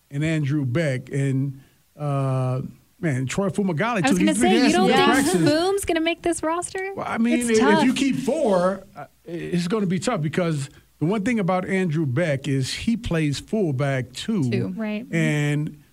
and 0.10 0.24
Andrew 0.24 0.63
Beck 0.63 1.10
and 1.10 1.62
uh, 1.98 2.62
man 3.00 3.25
Troy 3.25 3.50
Fumagalli. 3.50 4.05
I 4.05 4.10
was 4.10 4.17
going 4.17 4.34
to 4.34 4.36
say 4.36 4.67
you 4.67 4.72
don't 4.72 4.89
think 4.89 5.45
Boom's 5.45 5.84
going 5.84 5.95
to 5.95 6.01
make 6.01 6.22
this 6.22 6.41
roster? 6.41 6.93
Well, 6.95 7.05
I 7.07 7.17
mean, 7.17 7.39
if, 7.39 7.50
if, 7.50 7.84
you 7.84 7.93
keep 7.93 8.15
four, 8.15 8.84
uh, 8.95 9.07
it's 9.25 9.67
going 9.67 9.81
to 9.81 9.88
be 9.88 10.00
tough 10.00 10.22
because 10.22 10.69
the 11.00 11.05
one 11.05 11.24
thing 11.24 11.39
about 11.39 11.67
Andrew 11.67 12.05
Beck 12.05 12.48
is 12.48 12.74
he 12.74 12.95
plays 12.95 13.39
fullback 13.39 14.13
too, 14.13 14.50
Two. 14.50 14.67
right? 14.77 15.05
And 15.12 15.84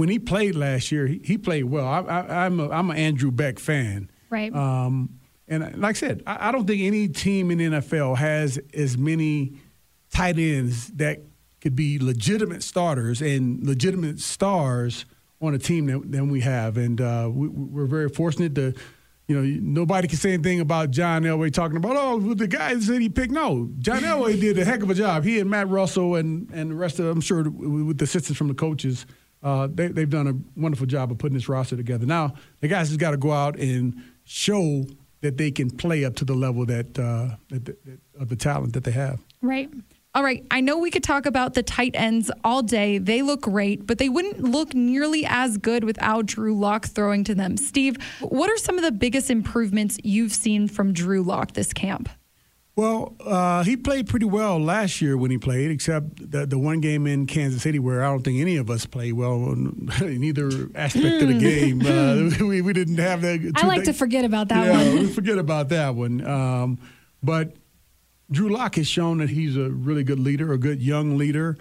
when 0.00 0.08
he 0.08 0.18
played 0.18 0.54
last 0.54 0.90
year, 0.90 1.06
he, 1.06 1.20
he 1.22 1.36
played 1.36 1.64
well. 1.64 1.86
I, 1.86 2.46
am 2.46 2.58
a, 2.58 2.70
I'm 2.70 2.90
an 2.90 2.96
Andrew 2.96 3.30
Beck 3.30 3.58
fan. 3.58 4.10
Right. 4.30 4.50
Um, 4.54 5.20
and 5.46 5.78
like 5.78 5.90
I 5.90 5.98
said, 5.98 6.22
I, 6.26 6.48
I, 6.48 6.52
don't 6.52 6.66
think 6.66 6.80
any 6.80 7.06
team 7.06 7.50
in 7.50 7.58
the 7.58 7.64
NFL 7.66 8.16
has 8.16 8.58
as 8.72 8.96
many 8.96 9.58
tight 10.10 10.38
ends 10.38 10.86
that 10.92 11.20
could 11.60 11.76
be 11.76 11.98
legitimate 11.98 12.62
starters 12.62 13.20
and 13.20 13.62
legitimate 13.62 14.20
stars 14.20 15.04
on 15.42 15.52
a 15.52 15.58
team 15.58 15.84
that, 15.88 16.10
than 16.10 16.30
we 16.30 16.40
have. 16.40 16.78
And 16.78 16.98
uh, 16.98 17.28
we, 17.30 17.48
we're 17.48 17.84
very 17.84 18.08
fortunate 18.08 18.54
to, 18.54 18.72
you 19.28 19.36
know, 19.36 19.60
nobody 19.60 20.08
can 20.08 20.16
say 20.16 20.32
anything 20.32 20.60
about 20.60 20.92
John 20.92 21.24
Elway 21.24 21.52
talking 21.52 21.76
about, 21.76 21.96
oh, 21.96 22.32
the 22.32 22.48
guy 22.48 22.72
that 22.72 23.02
he 23.02 23.10
picked. 23.10 23.32
No, 23.32 23.68
John 23.80 24.00
Elway 24.00 24.40
did 24.40 24.58
a 24.58 24.64
heck 24.64 24.82
of 24.82 24.88
a 24.88 24.94
job. 24.94 25.24
He 25.24 25.40
and 25.40 25.50
Matt 25.50 25.68
Russell 25.68 26.14
and, 26.14 26.48
and 26.54 26.70
the 26.70 26.74
rest 26.74 26.98
of, 27.00 27.04
I'm 27.04 27.20
sure, 27.20 27.50
with 27.50 27.98
the 27.98 28.04
assistance 28.04 28.38
from 28.38 28.48
the 28.48 28.54
coaches, 28.54 29.04
uh, 29.42 29.68
they, 29.72 29.88
they've 29.88 30.10
done 30.10 30.26
a 30.26 30.60
wonderful 30.60 30.86
job 30.86 31.10
of 31.10 31.18
putting 31.18 31.36
this 31.36 31.48
roster 31.48 31.76
together. 31.76 32.06
Now, 32.06 32.34
the 32.60 32.68
guys 32.68 32.88
just 32.88 33.00
got 33.00 33.12
to 33.12 33.16
go 33.16 33.32
out 33.32 33.58
and 33.58 34.02
show 34.24 34.84
that 35.22 35.36
they 35.36 35.50
can 35.50 35.70
play 35.70 36.04
up 36.04 36.16
to 36.16 36.24
the 36.24 36.34
level 36.34 36.64
that, 36.66 36.98
uh, 36.98 37.36
that, 37.48 37.64
that 37.64 38.00
of 38.18 38.28
the 38.28 38.36
talent 38.36 38.74
that 38.74 38.84
they 38.84 38.92
have. 38.92 39.20
Right. 39.42 39.70
All 40.12 40.24
right, 40.24 40.44
I 40.50 40.60
know 40.60 40.76
we 40.76 40.90
could 40.90 41.04
talk 41.04 41.24
about 41.24 41.54
the 41.54 41.62
tight 41.62 41.92
ends 41.94 42.32
all 42.42 42.62
day. 42.62 42.98
They 42.98 43.22
look 43.22 43.42
great, 43.42 43.86
but 43.86 43.98
they 43.98 44.08
wouldn't 44.08 44.42
look 44.42 44.74
nearly 44.74 45.24
as 45.24 45.56
good 45.56 45.84
without 45.84 46.26
Drew 46.26 46.52
Lock 46.52 46.86
throwing 46.86 47.22
to 47.24 47.34
them. 47.34 47.56
Steve, 47.56 47.96
what 48.18 48.50
are 48.50 48.56
some 48.56 48.76
of 48.76 48.82
the 48.82 48.90
biggest 48.90 49.30
improvements 49.30 49.98
you've 50.02 50.32
seen 50.32 50.66
from 50.66 50.92
Drew 50.92 51.22
Lock 51.22 51.52
this 51.52 51.72
camp? 51.72 52.08
Well, 52.76 53.14
uh, 53.20 53.64
he 53.64 53.76
played 53.76 54.08
pretty 54.08 54.26
well 54.26 54.58
last 54.58 55.02
year 55.02 55.16
when 55.16 55.30
he 55.30 55.38
played, 55.38 55.70
except 55.70 56.30
the, 56.30 56.46
the 56.46 56.58
one 56.58 56.80
game 56.80 57.06
in 57.06 57.26
Kansas 57.26 57.62
City 57.62 57.78
where 57.78 58.02
I 58.02 58.08
don't 58.08 58.22
think 58.22 58.40
any 58.40 58.56
of 58.56 58.70
us 58.70 58.86
played 58.86 59.14
well 59.14 59.52
in 59.52 59.90
either 60.24 60.68
aspect 60.74 61.22
of 61.22 61.28
the 61.28 61.38
game. 61.38 61.82
Uh, 61.82 62.30
we, 62.46 62.62
we 62.62 62.72
didn't 62.72 62.98
have 62.98 63.22
that. 63.22 63.52
I 63.56 63.66
like 63.66 63.84
to 63.84 63.92
forget 63.92 64.24
about 64.24 64.48
that 64.48 64.66
yeah, 64.66 64.94
one. 64.94 65.00
we 65.00 65.12
forget 65.12 65.38
about 65.38 65.68
that 65.70 65.94
one. 65.94 66.26
Um, 66.26 66.78
but 67.22 67.54
Drew 68.30 68.48
Lock 68.48 68.76
has 68.76 68.86
shown 68.86 69.18
that 69.18 69.30
he's 69.30 69.56
a 69.56 69.68
really 69.68 70.04
good 70.04 70.20
leader, 70.20 70.52
a 70.52 70.58
good 70.58 70.80
young 70.80 71.18
leader. 71.18 71.58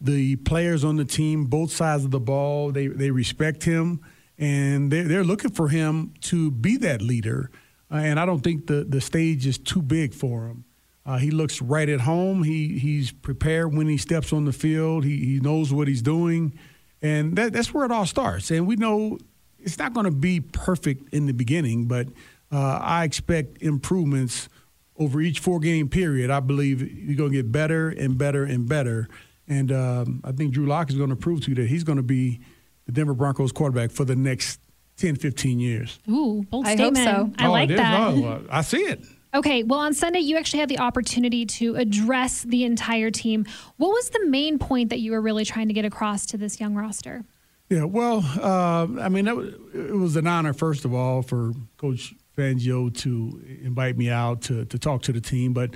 The 0.00 0.36
players 0.36 0.82
on 0.82 0.96
the 0.96 1.04
team, 1.04 1.46
both 1.46 1.72
sides 1.72 2.04
of 2.04 2.10
the 2.10 2.20
ball, 2.20 2.72
they, 2.72 2.88
they 2.88 3.12
respect 3.12 3.62
him, 3.62 4.04
and 4.36 4.90
they're, 4.90 5.04
they're 5.04 5.24
looking 5.24 5.52
for 5.52 5.68
him 5.68 6.12
to 6.22 6.50
be 6.50 6.76
that 6.78 7.00
leader. 7.00 7.50
Uh, 7.92 7.96
and 7.96 8.18
I 8.18 8.24
don't 8.24 8.40
think 8.40 8.66
the, 8.66 8.84
the 8.84 9.00
stage 9.00 9.46
is 9.46 9.58
too 9.58 9.82
big 9.82 10.14
for 10.14 10.46
him. 10.46 10.64
Uh, 11.04 11.18
he 11.18 11.30
looks 11.30 11.60
right 11.60 11.88
at 11.88 12.00
home. 12.00 12.44
He 12.44 12.78
he's 12.78 13.10
prepared 13.10 13.74
when 13.74 13.88
he 13.88 13.96
steps 13.96 14.32
on 14.32 14.44
the 14.44 14.52
field. 14.52 15.04
He 15.04 15.18
he 15.24 15.40
knows 15.40 15.72
what 15.72 15.88
he's 15.88 16.02
doing, 16.02 16.56
and 17.02 17.36
that, 17.36 17.52
that's 17.52 17.74
where 17.74 17.84
it 17.84 17.90
all 17.90 18.06
starts. 18.06 18.50
And 18.52 18.68
we 18.68 18.76
know 18.76 19.18
it's 19.58 19.78
not 19.78 19.94
going 19.94 20.04
to 20.04 20.12
be 20.12 20.40
perfect 20.40 21.12
in 21.12 21.26
the 21.26 21.32
beginning, 21.32 21.86
but 21.86 22.06
uh, 22.52 22.78
I 22.80 23.04
expect 23.04 23.60
improvements 23.62 24.48
over 24.96 25.20
each 25.20 25.40
four 25.40 25.58
game 25.58 25.88
period. 25.88 26.30
I 26.30 26.40
believe 26.40 26.82
you're 26.82 27.16
going 27.16 27.32
to 27.32 27.36
get 27.36 27.50
better 27.50 27.88
and 27.88 28.16
better 28.16 28.44
and 28.44 28.68
better. 28.68 29.08
And 29.48 29.72
um, 29.72 30.20
I 30.24 30.32
think 30.32 30.52
Drew 30.52 30.66
Lock 30.66 30.90
is 30.90 30.96
going 30.96 31.10
to 31.10 31.16
prove 31.16 31.42
to 31.42 31.50
you 31.50 31.54
that 31.56 31.66
he's 31.66 31.82
going 31.84 31.96
to 31.96 32.02
be 32.02 32.40
the 32.86 32.92
Denver 32.92 33.14
Broncos 33.14 33.50
quarterback 33.50 33.90
for 33.90 34.04
the 34.04 34.16
next 34.16 34.60
10, 34.96 35.16
15 35.16 35.58
years. 35.58 35.98
Ooh, 36.08 36.44
bold 36.50 36.66
I 36.66 36.70
hope 36.70 36.94
statement. 36.96 37.04
so. 37.36 37.42
I 37.44 37.46
Oh, 37.48 37.52
like 37.52 37.68
that. 37.70 38.00
Oh, 38.14 38.44
I 38.50 38.62
see 38.62 38.78
it. 38.78 39.02
Okay, 39.34 39.62
well, 39.62 39.80
on 39.80 39.94
Sunday, 39.94 40.18
you 40.20 40.36
actually 40.36 40.60
had 40.60 40.68
the 40.68 40.78
opportunity 40.78 41.46
to 41.46 41.76
address 41.76 42.42
the 42.42 42.64
entire 42.64 43.10
team. 43.10 43.46
What 43.78 43.88
was 43.88 44.10
the 44.10 44.26
main 44.26 44.58
point 44.58 44.90
that 44.90 45.00
you 45.00 45.12
were 45.12 45.22
really 45.22 45.46
trying 45.46 45.68
to 45.68 45.74
get 45.74 45.86
across 45.86 46.26
to 46.26 46.36
this 46.36 46.60
young 46.60 46.74
roster? 46.74 47.24
Yeah, 47.70 47.84
well, 47.84 48.18
uh, 48.38 48.86
I 49.00 49.08
mean, 49.08 49.24
that 49.24 49.34
was, 49.34 49.54
it 49.72 49.94
was 49.96 50.16
an 50.16 50.26
honor, 50.26 50.52
first 50.52 50.84
of 50.84 50.92
all, 50.92 51.22
for 51.22 51.52
Coach 51.78 52.12
Fangio 52.36 52.94
to 52.98 53.42
invite 53.62 53.96
me 53.96 54.10
out 54.10 54.42
to, 54.42 54.66
to 54.66 54.78
talk 54.78 55.00
to 55.04 55.12
the 55.12 55.20
team. 55.22 55.54
But 55.54 55.70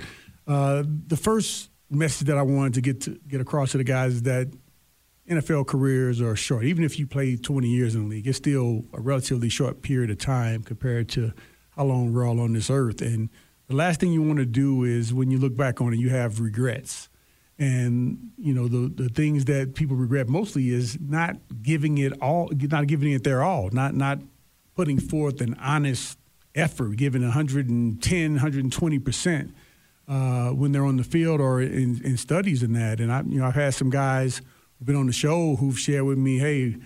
uh, 0.45 0.83
the 1.07 1.17
first 1.17 1.71
message 1.89 2.27
that 2.27 2.37
I 2.37 2.43
wanted 2.43 2.75
to 2.75 2.81
get 2.81 3.01
to 3.01 3.19
get 3.27 3.41
across 3.41 3.71
to 3.71 3.79
the 3.79 3.83
guys 3.83 4.13
is 4.13 4.21
that 4.23 4.49
NFL 5.27 5.67
careers 5.67 6.21
are 6.21 6.35
short. 6.35 6.63
Even 6.63 6.83
if 6.83 6.97
you 6.97 7.05
play 7.05 7.35
20 7.35 7.67
years 7.67 7.95
in 7.95 8.03
the 8.03 8.09
league, 8.09 8.27
it's 8.27 8.37
still 8.37 8.85
a 8.93 9.01
relatively 9.01 9.49
short 9.49 9.81
period 9.81 10.09
of 10.09 10.17
time 10.17 10.63
compared 10.63 11.09
to 11.09 11.33
how 11.75 11.83
long 11.83 12.13
we're 12.13 12.25
all 12.25 12.39
on 12.39 12.53
this 12.53 12.69
earth. 12.69 13.01
And 13.01 13.29
the 13.67 13.75
last 13.75 13.99
thing 13.99 14.13
you 14.13 14.21
want 14.21 14.39
to 14.39 14.45
do 14.45 14.83
is 14.83 15.13
when 15.13 15.29
you 15.29 15.37
look 15.37 15.55
back 15.55 15.81
on 15.81 15.93
it, 15.93 15.99
you 15.99 16.09
have 16.09 16.39
regrets. 16.39 17.09
And 17.59 18.31
you 18.37 18.53
know 18.53 18.67
the 18.67 18.87
the 18.87 19.09
things 19.09 19.45
that 19.45 19.73
people 19.73 19.95
regret 19.95 20.29
mostly 20.29 20.69
is 20.69 20.99
not 21.01 21.37
giving 21.63 21.97
it 21.97 22.13
all, 22.21 22.51
not 22.51 22.85
giving 22.85 23.11
it 23.11 23.23
their 23.23 23.41
all, 23.41 23.71
not 23.71 23.95
not 23.95 24.19
putting 24.75 24.99
forth 24.99 25.41
an 25.41 25.55
honest 25.59 26.19
effort, 26.53 26.97
giving 26.97 27.23
110, 27.23 28.31
120 28.31 28.99
percent 28.99 29.55
uh, 30.07 30.49
when 30.49 30.71
they're 30.71 30.85
on 30.85 30.97
the 30.97 31.03
field 31.03 31.41
or 31.41 31.59
in, 31.59 31.99
in 32.03 32.15
studies 32.15 32.61
and 32.61 32.75
that. 32.75 32.99
And 32.99 33.11
I, 33.11 33.23
you 33.23 33.39
know, 33.39 33.47
I've 33.47 33.55
had 33.55 33.73
some 33.73 33.89
guys 33.89 34.43
who've 34.77 34.85
been 34.85 34.95
on 34.95 35.07
the 35.07 35.13
show 35.13 35.55
who've 35.55 35.77
shared 35.77 36.03
with 36.03 36.17
me, 36.17 36.37
hey, 36.37 36.77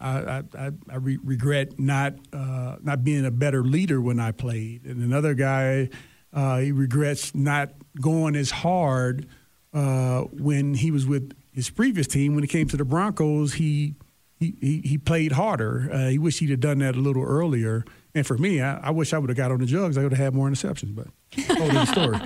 I, 0.00 0.42
I, 0.58 0.70
I, 0.90 0.96
re- 0.96 1.18
regret 1.22 1.78
not 1.78 2.14
uh, 2.32 2.76
not 2.82 3.04
being 3.04 3.24
a 3.24 3.30
better 3.30 3.62
leader 3.62 4.00
when 4.00 4.20
I 4.20 4.32
played. 4.32 4.84
And 4.84 5.02
another 5.02 5.34
guy, 5.34 5.88
uh, 6.32 6.58
he 6.58 6.72
regrets 6.72 7.34
not 7.34 7.70
going 8.00 8.36
as 8.36 8.50
hard 8.50 9.26
uh, 9.72 10.22
when 10.22 10.74
he 10.74 10.90
was 10.90 11.06
with 11.06 11.32
his 11.52 11.70
previous 11.70 12.06
team. 12.06 12.34
When 12.34 12.44
it 12.44 12.50
came 12.50 12.68
to 12.68 12.76
the 12.76 12.84
Broncos, 12.84 13.54
he 13.54 13.94
he, 14.38 14.82
he, 14.84 14.98
played 14.98 15.30
harder. 15.30 15.88
Uh, 15.92 16.08
he 16.08 16.18
wished 16.18 16.40
he'd 16.40 16.50
have 16.50 16.58
done 16.58 16.78
that 16.78 16.96
a 16.96 16.98
little 16.98 17.22
earlier. 17.22 17.84
And 18.12 18.26
for 18.26 18.36
me, 18.36 18.60
I, 18.60 18.88
I 18.88 18.90
wish 18.90 19.12
I 19.12 19.18
would 19.18 19.30
have 19.30 19.36
got 19.36 19.52
on 19.52 19.60
the 19.60 19.66
jugs. 19.66 19.96
I 19.96 20.02
would 20.02 20.12
have 20.12 20.18
had 20.18 20.34
more 20.34 20.48
interceptions. 20.48 20.96
But 20.96 21.06
different 21.30 21.88
story. 21.88 22.18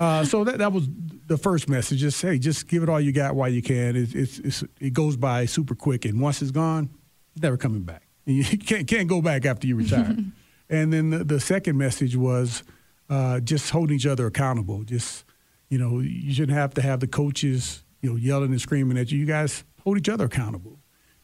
Uh, 0.00 0.24
so 0.24 0.44
that 0.44 0.58
that 0.58 0.72
was 0.72 0.88
the 1.26 1.38
first 1.38 1.68
message. 1.68 2.00
Just 2.00 2.20
hey, 2.20 2.38
just 2.38 2.66
give 2.68 2.82
it 2.82 2.88
all 2.88 3.00
you 3.00 3.12
got 3.12 3.34
while 3.34 3.48
you 3.48 3.62
can. 3.62 3.96
It's, 3.96 4.14
it's, 4.14 4.38
it's 4.40 4.64
it 4.80 4.92
goes 4.92 5.16
by 5.16 5.46
super 5.46 5.74
quick, 5.74 6.04
and 6.04 6.20
once 6.20 6.42
it's 6.42 6.50
gone, 6.50 6.90
it's 7.34 7.42
never 7.42 7.56
coming 7.56 7.82
back. 7.82 8.08
And 8.26 8.36
you 8.52 8.58
can't 8.58 8.86
can't 8.86 9.08
go 9.08 9.22
back 9.22 9.44
after 9.44 9.66
you 9.66 9.76
retire. 9.76 10.16
and 10.68 10.92
then 10.92 11.10
the, 11.10 11.24
the 11.24 11.40
second 11.40 11.78
message 11.78 12.16
was 12.16 12.64
uh, 13.08 13.40
just 13.40 13.70
holding 13.70 13.96
each 13.96 14.06
other 14.06 14.26
accountable. 14.26 14.82
Just 14.82 15.24
you 15.68 15.78
know, 15.78 16.00
you 16.00 16.34
shouldn't 16.34 16.58
have 16.58 16.74
to 16.74 16.82
have 16.82 17.00
the 17.00 17.06
coaches 17.06 17.84
you 18.02 18.10
know 18.10 18.16
yelling 18.16 18.50
and 18.50 18.60
screaming 18.60 18.98
at 18.98 19.12
you. 19.12 19.18
You 19.18 19.26
guys 19.26 19.64
hold 19.82 19.98
each 19.98 20.08
other 20.08 20.24
accountable. 20.24 20.80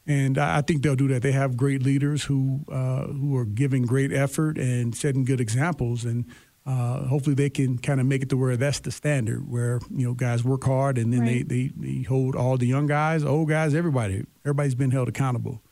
And 0.07 0.39
I 0.39 0.59
I 0.59 0.61
think 0.63 0.83
they'll 0.83 0.97
do 0.97 1.09
that. 1.09 1.23
They 1.23 1.33
have 1.33 1.57
great 1.57 1.83
leaders 1.83 2.25
who 2.25 2.65
uh, 2.71 3.07
who 3.07 3.37
are 3.37 3.45
giving 3.45 3.83
great 3.83 4.13
effort 4.13 4.59
and 4.59 4.95
setting 4.95 5.25
good 5.25 5.41
examples, 5.41 6.05
and 6.05 6.25
uh, 6.67 7.05
hopefully 7.07 7.35
they 7.35 7.51
can 7.51 7.79
kind 7.79 8.01
of 8.01 8.07
make 8.07 8.23
it 8.23 8.29
to 8.31 8.37
where 8.37 8.57
that's 8.57 8.81
the 8.81 8.91
standard, 8.91 9.49
where 9.51 9.81
you 9.91 10.07
know 10.07 10.15
guys 10.15 10.45
work 10.45 10.65
hard, 10.65 10.99
and 10.99 11.13
then 11.13 11.21
Right. 11.21 11.49
they, 11.49 11.69
they 11.69 11.95
they 11.97 12.03
hold 12.03 12.37
all 12.37 12.57
the 12.59 12.67
young 12.67 12.87
guys, 12.87 13.25
old 13.25 13.49
guys, 13.49 13.75
everybody. 13.75 14.25
Everybody's 14.45 14.75
been 14.75 14.91
held 14.91 15.09
accountable. 15.09 15.63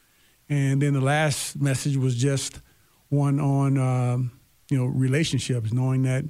And 0.49 0.81
then 0.81 0.95
the 0.95 1.01
last 1.03 1.61
message 1.61 1.97
was 1.97 2.17
just 2.17 2.61
one 3.11 3.39
on 3.39 3.77
um, 3.79 4.33
you 4.71 4.79
know 4.79 4.87
relationships, 4.87 5.73
knowing 5.73 6.03
that 6.03 6.25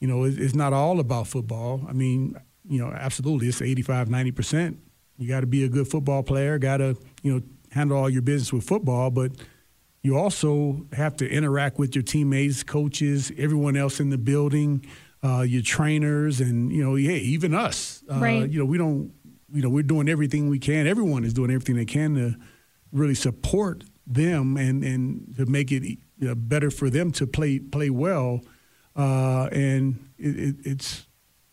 you 0.00 0.06
know 0.08 0.24
it, 0.24 0.38
it's 0.38 0.54
not 0.54 0.72
all 0.74 1.00
about 1.00 1.26
football. 1.26 1.80
I 1.88 1.92
mean, 1.94 2.36
you 2.68 2.78
know, 2.78 2.90
absolutely, 2.92 3.48
it's 3.48 3.62
85, 3.62 4.10
90 4.10 4.30
percent. 4.32 4.78
You 5.16 5.28
got 5.28 5.40
to 5.40 5.46
be 5.46 5.64
a 5.64 5.68
good 5.68 5.88
football 5.88 6.22
player. 6.22 6.58
Got 6.58 6.78
to 6.78 6.96
you 7.22 7.32
know 7.34 7.42
handle 7.70 7.96
all 7.96 8.10
your 8.10 8.22
business 8.22 8.52
with 8.52 8.64
football, 8.64 9.10
but 9.10 9.32
you 10.04 10.18
also 10.18 10.86
have 10.92 11.16
to 11.16 11.28
interact 11.28 11.78
with 11.78 11.96
your 11.96 12.02
teammates, 12.04 12.62
coaches, 12.62 13.32
everyone 13.38 13.74
else 13.74 14.00
in 14.00 14.10
the 14.10 14.18
building, 14.18 14.84
uh, 15.24 15.40
your 15.40 15.62
trainers, 15.62 16.42
and 16.42 16.70
you 16.70 16.84
know, 16.84 16.94
yeah, 16.94 17.12
even 17.12 17.54
us. 17.54 18.04
Uh, 18.08 18.20
Right. 18.20 18.48
You 18.48 18.60
know, 18.60 18.66
we 18.66 18.78
don't. 18.78 19.12
You 19.52 19.62
know, 19.62 19.70
we're 19.70 19.82
doing 19.82 20.08
everything 20.08 20.48
we 20.48 20.58
can. 20.58 20.86
Everyone 20.86 21.24
is 21.24 21.32
doing 21.32 21.50
everything 21.50 21.76
they 21.76 21.84
can 21.84 22.14
to 22.16 22.34
really 22.92 23.14
support 23.14 23.84
them 24.06 24.56
and 24.56 24.84
and 24.84 25.34
to 25.36 25.46
make 25.46 25.72
it 25.72 25.82
you 25.82 25.98
know, 26.18 26.34
better 26.34 26.70
for 26.70 26.90
them 26.90 27.10
to 27.12 27.26
play 27.26 27.58
play 27.58 27.88
well. 27.88 28.42
Uh, 28.94 29.48
and 29.52 30.10
it, 30.18 30.38
it, 30.38 30.56
it's 30.64 31.06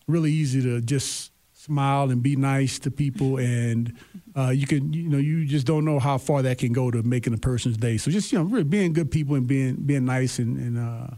really 0.08 0.32
easy 0.32 0.62
to 0.62 0.82
just 0.82 1.31
smile 1.62 2.10
and 2.10 2.24
be 2.24 2.36
nice 2.36 2.80
to 2.80 2.92
people, 2.92 3.38
and 3.38 3.94
uh, 4.36 4.50
you 4.50 4.68
can 4.68 4.94
you 4.94 5.10
know 5.10 5.18
you 5.18 5.46
just 5.46 5.66
don't 5.66 5.86
know 5.86 6.00
how 6.00 6.18
far 6.18 6.42
that 6.42 6.58
can 6.58 6.74
go 6.74 6.92
to 6.92 7.04
making 7.04 7.34
a 7.34 7.38
person's 7.38 7.78
day. 7.78 7.98
So 7.98 8.12
just 8.12 8.32
you 8.32 8.40
know, 8.40 8.46
really 8.46 8.64
being 8.64 8.94
good 8.94 9.12
people 9.12 9.36
and 9.36 9.48
being 9.48 9.76
being 9.76 10.06
nice 10.06 10.40
and, 10.40 10.58
and 10.58 10.78
uh, 10.78 11.16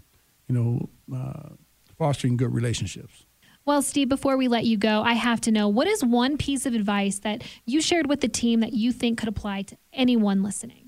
you 0.48 0.56
know 0.56 0.90
uh, 1.16 1.50
fostering 1.98 2.38
good 2.38 2.54
relationships. 2.54 3.26
Well, 3.66 3.82
Steve, 3.82 4.10
before 4.10 4.36
we 4.36 4.50
let 4.50 4.66
you 4.66 4.76
go, 4.76 5.04
I 5.04 5.14
have 5.14 5.40
to 5.42 5.52
know 5.52 5.70
what 5.70 5.88
is 5.88 6.04
one 6.04 6.38
piece 6.38 6.66
of 6.66 6.74
advice 6.74 7.20
that 7.20 7.44
you 7.66 7.80
shared 7.82 8.08
with 8.08 8.20
the 8.20 8.28
team 8.28 8.60
that 8.60 8.74
you 8.74 8.92
think 8.92 9.20
could 9.20 9.30
apply 9.30 9.62
to 9.64 9.78
anyone 9.94 10.44
listening? 10.44 10.84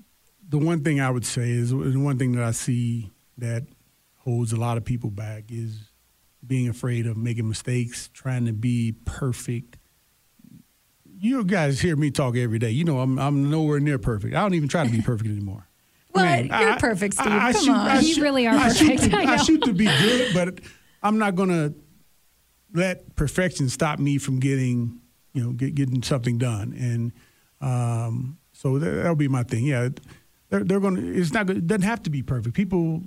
the 0.48 0.58
one 0.58 0.82
thing 0.82 1.00
I 1.00 1.10
would 1.10 1.26
say 1.26 1.50
is 1.50 1.72
and 1.72 2.04
one 2.04 2.18
thing 2.18 2.32
that 2.32 2.44
I 2.44 2.52
see 2.52 3.10
that 3.38 3.64
holds 4.18 4.52
a 4.52 4.56
lot 4.56 4.76
of 4.76 4.84
people 4.84 5.10
back 5.10 5.44
is 5.48 5.90
being 6.44 6.68
afraid 6.68 7.06
of 7.06 7.16
making 7.16 7.48
mistakes, 7.48 8.08
trying 8.12 8.46
to 8.46 8.52
be 8.52 8.94
perfect. 9.04 9.78
You 11.18 11.44
guys 11.44 11.80
hear 11.80 11.96
me 11.96 12.10
talk 12.10 12.36
every 12.36 12.58
day. 12.58 12.70
You 12.70 12.84
know 12.84 13.00
I'm 13.00 13.18
I'm 13.18 13.50
nowhere 13.50 13.80
near 13.80 13.98
perfect. 13.98 14.34
I 14.34 14.40
don't 14.42 14.54
even 14.54 14.68
try 14.68 14.84
to 14.84 14.90
be 14.90 15.00
perfect 15.02 15.30
anymore. 15.30 15.68
Man, 16.14 16.46
You're 16.46 16.76
perfect, 16.76 17.14
Steve. 17.14 17.26
Come 17.26 17.52
shoot- 17.52 17.70
on. 17.70 18.04
You 18.04 18.22
really 18.22 18.46
are 18.46 18.54
I 18.54 18.72
shoot 18.72 18.96
perfect. 18.96 19.12
to- 19.12 19.18
I 19.18 19.32
I 19.32 19.36
shoot 19.36 19.62
to 19.64 19.72
be 19.74 19.84
good, 19.84 20.34
but 20.34 20.60
I'm 21.02 21.18
not 21.18 21.34
gonna 21.34 21.74
let 22.72 23.14
perfection 23.16 23.68
stop 23.68 23.98
me 23.98 24.18
from 24.18 24.38
getting, 24.40 25.00
you 25.32 25.42
know, 25.42 25.52
get, 25.52 25.74
getting 25.74 26.02
something 26.02 26.38
done. 26.38 26.74
And 26.78 27.12
um, 27.60 28.38
so 28.52 28.78
that, 28.78 29.04
will 29.08 29.14
be 29.14 29.28
my 29.28 29.42
thing. 29.42 29.64
Yeah, 29.64 29.88
they're, 30.50 30.64
they're 30.64 30.80
going 30.80 30.96
to. 30.96 31.14
It's 31.20 31.32
not. 31.32 31.48
It 31.50 31.66
doesn't 31.66 31.82
have 31.82 32.02
to 32.04 32.10
be 32.10 32.22
perfect. 32.22 32.54
People, 32.54 33.02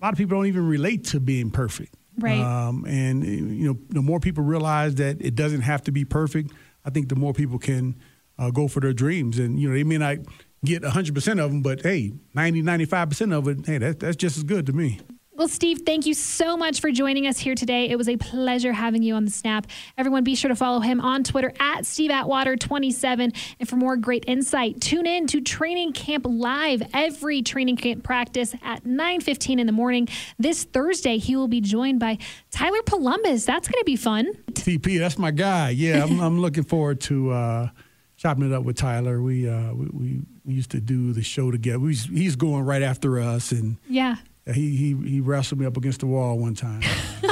a 0.00 0.04
lot 0.04 0.12
of 0.12 0.18
people 0.18 0.36
don't 0.38 0.46
even 0.46 0.66
relate 0.66 1.04
to 1.06 1.20
being 1.20 1.50
perfect. 1.50 1.94
Right. 2.18 2.40
Um, 2.40 2.84
and 2.86 3.24
you 3.24 3.68
know, 3.68 3.78
the 3.88 4.02
more 4.02 4.20
people 4.20 4.44
realize 4.44 4.96
that 4.96 5.20
it 5.20 5.34
doesn't 5.34 5.62
have 5.62 5.82
to 5.84 5.92
be 5.92 6.04
perfect, 6.04 6.52
I 6.84 6.90
think 6.90 7.08
the 7.08 7.16
more 7.16 7.32
people 7.32 7.58
can 7.58 7.96
uh, 8.38 8.50
go 8.50 8.68
for 8.68 8.80
their 8.80 8.92
dreams. 8.92 9.38
And 9.38 9.58
you 9.58 9.68
know, 9.68 9.74
they 9.74 9.84
may 9.84 9.98
not 9.98 10.18
get 10.64 10.82
100% 10.82 11.16
of 11.44 11.50
them, 11.50 11.62
but 11.62 11.82
hey, 11.82 12.12
90, 12.34 12.62
95% 12.62 13.32
of 13.32 13.48
it, 13.48 13.66
hey, 13.66 13.78
that, 13.78 14.00
that's 14.00 14.16
just 14.16 14.36
as 14.36 14.42
good 14.42 14.66
to 14.66 14.72
me. 14.72 15.00
Well, 15.38 15.46
Steve, 15.46 15.82
thank 15.86 16.04
you 16.04 16.14
so 16.14 16.56
much 16.56 16.80
for 16.80 16.90
joining 16.90 17.28
us 17.28 17.38
here 17.38 17.54
today. 17.54 17.88
It 17.88 17.96
was 17.96 18.08
a 18.08 18.16
pleasure 18.16 18.72
having 18.72 19.04
you 19.04 19.14
on 19.14 19.24
the 19.24 19.30
Snap. 19.30 19.68
Everyone, 19.96 20.24
be 20.24 20.34
sure 20.34 20.48
to 20.48 20.56
follow 20.56 20.80
him 20.80 21.00
on 21.00 21.22
Twitter 21.22 21.52
at 21.60 21.86
Steve 21.86 22.10
Atwater27. 22.10 23.36
And 23.60 23.68
for 23.68 23.76
more 23.76 23.96
great 23.96 24.24
insight, 24.26 24.80
tune 24.80 25.06
in 25.06 25.28
to 25.28 25.40
Training 25.40 25.92
Camp 25.92 26.26
Live 26.28 26.82
every 26.92 27.42
training 27.42 27.76
camp 27.76 28.02
practice 28.02 28.52
at 28.64 28.84
9:15 28.84 29.60
in 29.60 29.68
the 29.68 29.72
morning. 29.72 30.08
This 30.40 30.64
Thursday, 30.64 31.18
he 31.18 31.36
will 31.36 31.46
be 31.46 31.60
joined 31.60 32.00
by 32.00 32.18
Tyler 32.50 32.82
Polumbus. 32.84 33.44
That's 33.44 33.68
going 33.68 33.80
to 33.80 33.86
be 33.86 33.94
fun. 33.94 34.32
TP, 34.54 34.98
that's 34.98 35.18
my 35.18 35.30
guy. 35.30 35.70
Yeah, 35.70 36.02
I'm, 36.02 36.18
I'm 36.18 36.40
looking 36.40 36.64
forward 36.64 37.00
to. 37.02 37.30
Uh, 37.30 37.68
chopping 38.16 38.44
it 38.44 38.52
up 38.52 38.64
with 38.64 38.76
Tyler. 38.76 39.22
We, 39.22 39.48
uh, 39.48 39.72
we 39.72 40.22
we 40.44 40.54
used 40.54 40.72
to 40.72 40.80
do 40.80 41.12
the 41.12 41.22
show 41.22 41.52
together. 41.52 41.78
We, 41.78 41.94
he's 41.94 42.34
going 42.34 42.64
right 42.64 42.82
after 42.82 43.20
us, 43.20 43.52
and 43.52 43.76
yeah, 43.88 44.16
he 44.54 44.76
he 44.76 45.08
he 45.08 45.20
wrestled 45.20 45.60
me 45.60 45.66
up 45.66 45.76
against 45.76 46.00
the 46.00 46.06
wall 46.06 46.38
one 46.38 46.54
time. 46.54 46.82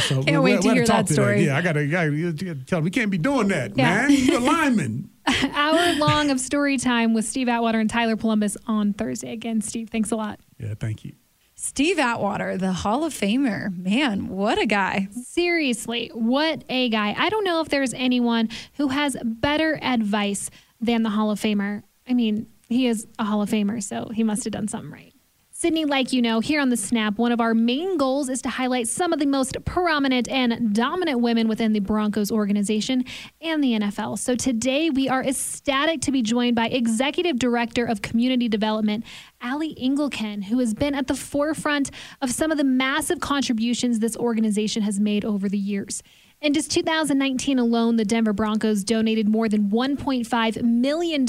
so 0.00 0.22
Can't 0.22 0.42
we, 0.42 0.52
wait 0.52 0.62
to 0.62 0.74
hear 0.74 0.86
that 0.86 1.08
story. 1.08 1.38
That. 1.38 1.44
Yeah, 1.44 1.56
I 1.56 1.62
gotta, 1.62 1.86
gotta, 1.86 2.54
tell 2.66 2.78
him 2.78 2.84
we 2.84 2.90
can't 2.90 3.10
be 3.10 3.18
doing 3.18 3.48
that, 3.48 3.76
yeah. 3.76 4.06
man. 4.06 4.10
You're 4.10 4.36
a 4.36 4.40
lineman. 4.40 5.10
Hour 5.52 5.94
long 5.94 6.30
of 6.30 6.40
story 6.40 6.76
time 6.78 7.14
with 7.14 7.24
Steve 7.24 7.48
Atwater 7.48 7.80
and 7.80 7.90
Tyler 7.90 8.16
Polumbus 8.16 8.56
on 8.66 8.92
Thursday. 8.92 9.32
Again, 9.32 9.60
Steve, 9.60 9.90
thanks 9.90 10.10
a 10.10 10.16
lot. 10.16 10.40
Yeah, 10.58 10.74
thank 10.78 11.04
you. 11.04 11.12
Steve 11.54 11.98
Atwater, 11.98 12.56
the 12.56 12.72
Hall 12.72 13.04
of 13.04 13.12
Famer. 13.12 13.76
Man, 13.76 14.28
what 14.28 14.58
a 14.58 14.66
guy. 14.66 15.08
Seriously, 15.10 16.10
what 16.14 16.62
a 16.68 16.88
guy. 16.88 17.14
I 17.18 17.28
don't 17.30 17.44
know 17.44 17.60
if 17.60 17.68
there's 17.68 17.92
anyone 17.94 18.48
who 18.74 18.88
has 18.88 19.16
better 19.24 19.78
advice 19.82 20.50
than 20.80 21.02
the 21.02 21.10
Hall 21.10 21.32
of 21.32 21.40
Famer. 21.40 21.82
I 22.08 22.14
mean, 22.14 22.46
he 22.68 22.86
is 22.86 23.06
a 23.18 23.24
Hall 23.24 23.42
of 23.42 23.50
Famer, 23.50 23.82
so 23.82 24.08
he 24.14 24.22
must 24.22 24.44
have 24.44 24.52
done 24.52 24.68
something 24.68 24.92
right. 24.92 25.12
Sydney, 25.60 25.86
like 25.86 26.12
you 26.12 26.22
know, 26.22 26.38
here 26.38 26.60
on 26.60 26.68
the 26.68 26.76
Snap, 26.76 27.18
one 27.18 27.32
of 27.32 27.40
our 27.40 27.52
main 27.52 27.98
goals 27.98 28.28
is 28.28 28.40
to 28.42 28.48
highlight 28.48 28.86
some 28.86 29.12
of 29.12 29.18
the 29.18 29.26
most 29.26 29.56
prominent 29.64 30.28
and 30.28 30.72
dominant 30.72 31.18
women 31.18 31.48
within 31.48 31.72
the 31.72 31.80
Broncos 31.80 32.30
organization 32.30 33.04
and 33.40 33.60
the 33.60 33.72
NFL. 33.72 34.20
So 34.20 34.36
today 34.36 34.88
we 34.88 35.08
are 35.08 35.20
ecstatic 35.20 36.00
to 36.02 36.12
be 36.12 36.22
joined 36.22 36.54
by 36.54 36.68
Executive 36.68 37.40
Director 37.40 37.84
of 37.84 38.02
Community 38.02 38.48
Development, 38.48 39.04
Allie 39.40 39.74
Engelken, 39.74 40.44
who 40.44 40.60
has 40.60 40.74
been 40.74 40.94
at 40.94 41.08
the 41.08 41.16
forefront 41.16 41.90
of 42.22 42.30
some 42.30 42.52
of 42.52 42.56
the 42.56 42.62
massive 42.62 43.18
contributions 43.18 43.98
this 43.98 44.16
organization 44.16 44.82
has 44.82 45.00
made 45.00 45.24
over 45.24 45.48
the 45.48 45.58
years. 45.58 46.04
In 46.40 46.54
just 46.54 46.70
2019 46.70 47.58
alone, 47.58 47.96
the 47.96 48.04
Denver 48.04 48.32
Broncos 48.32 48.84
donated 48.84 49.26
more 49.28 49.48
than 49.48 49.70
$1.5 49.70 50.62
million, 50.62 51.26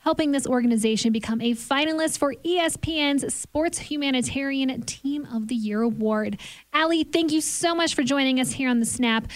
helping 0.00 0.32
this 0.32 0.46
organization 0.46 1.10
become 1.10 1.40
a 1.40 1.52
finalist 1.52 2.18
for 2.18 2.34
ESPN's 2.44 3.32
Sports 3.34 3.78
Humanitarian 3.78 4.82
Team 4.82 5.26
of 5.32 5.48
the 5.48 5.54
Year 5.54 5.80
award. 5.80 6.38
Allie, 6.74 7.02
thank 7.02 7.32
you 7.32 7.40
so 7.40 7.74
much 7.74 7.94
for 7.94 8.02
joining 8.02 8.38
us 8.38 8.52
here 8.52 8.68
on 8.68 8.78
The 8.78 8.84
Snap. 8.84 9.26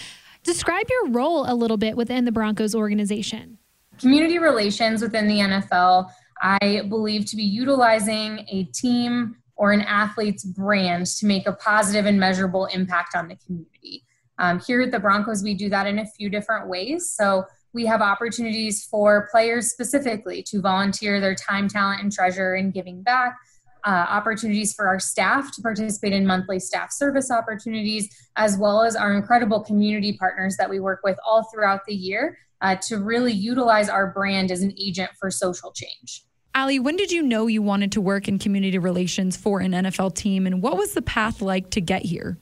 Describe 0.42 0.84
your 0.90 1.08
role 1.08 1.50
a 1.50 1.54
little 1.54 1.78
bit 1.78 1.96
within 1.96 2.26
the 2.26 2.32
Broncos 2.32 2.74
organization. 2.74 3.56
Community 3.98 4.38
relations 4.38 5.00
within 5.00 5.26
the 5.26 5.38
NFL, 5.38 6.10
I 6.42 6.82
believe 6.90 7.24
to 7.26 7.36
be 7.36 7.42
utilizing 7.42 8.44
a 8.50 8.64
team 8.74 9.36
or 9.56 9.72
an 9.72 9.80
athlete's 9.80 10.44
brand 10.44 11.06
to 11.06 11.24
make 11.24 11.46
a 11.46 11.52
positive 11.52 12.04
and 12.04 12.20
measurable 12.20 12.66
impact 12.66 13.16
on 13.16 13.28
the 13.28 13.36
community. 13.36 14.04
Um, 14.40 14.58
here 14.66 14.80
at 14.80 14.90
the 14.90 14.98
Broncos, 14.98 15.42
we 15.42 15.54
do 15.54 15.68
that 15.68 15.86
in 15.86 15.98
a 15.98 16.06
few 16.06 16.30
different 16.30 16.68
ways. 16.68 17.10
So 17.10 17.44
we 17.72 17.86
have 17.86 18.00
opportunities 18.00 18.84
for 18.84 19.28
players 19.30 19.70
specifically 19.70 20.42
to 20.44 20.60
volunteer 20.60 21.20
their 21.20 21.34
time, 21.34 21.68
talent, 21.68 22.02
and 22.02 22.10
treasure 22.10 22.56
in 22.56 22.70
giving 22.70 23.02
back. 23.02 23.36
Uh, 23.84 24.06
opportunities 24.08 24.74
for 24.74 24.88
our 24.88 24.98
staff 24.98 25.54
to 25.54 25.62
participate 25.62 26.12
in 26.12 26.26
monthly 26.26 26.58
staff 26.58 26.90
service 26.90 27.30
opportunities, 27.30 28.08
as 28.36 28.58
well 28.58 28.82
as 28.82 28.96
our 28.96 29.14
incredible 29.14 29.60
community 29.60 30.16
partners 30.18 30.56
that 30.56 30.68
we 30.68 30.80
work 30.80 31.00
with 31.04 31.18
all 31.26 31.44
throughout 31.44 31.80
the 31.86 31.94
year 31.94 32.36
uh, 32.60 32.76
to 32.76 32.98
really 32.98 33.32
utilize 33.32 33.88
our 33.88 34.08
brand 34.08 34.50
as 34.50 34.62
an 34.62 34.74
agent 34.78 35.10
for 35.18 35.30
social 35.30 35.72
change. 35.72 36.24
Allie, 36.54 36.78
when 36.78 36.96
did 36.96 37.12
you 37.12 37.22
know 37.22 37.46
you 37.46 37.62
wanted 37.62 37.92
to 37.92 38.00
work 38.00 38.26
in 38.26 38.38
community 38.38 38.78
relations 38.78 39.36
for 39.36 39.60
an 39.60 39.72
NFL 39.72 40.14
team, 40.14 40.46
and 40.46 40.62
what 40.62 40.76
was 40.76 40.94
the 40.94 41.02
path 41.02 41.40
like 41.40 41.70
to 41.70 41.80
get 41.80 42.02
here? 42.02 42.38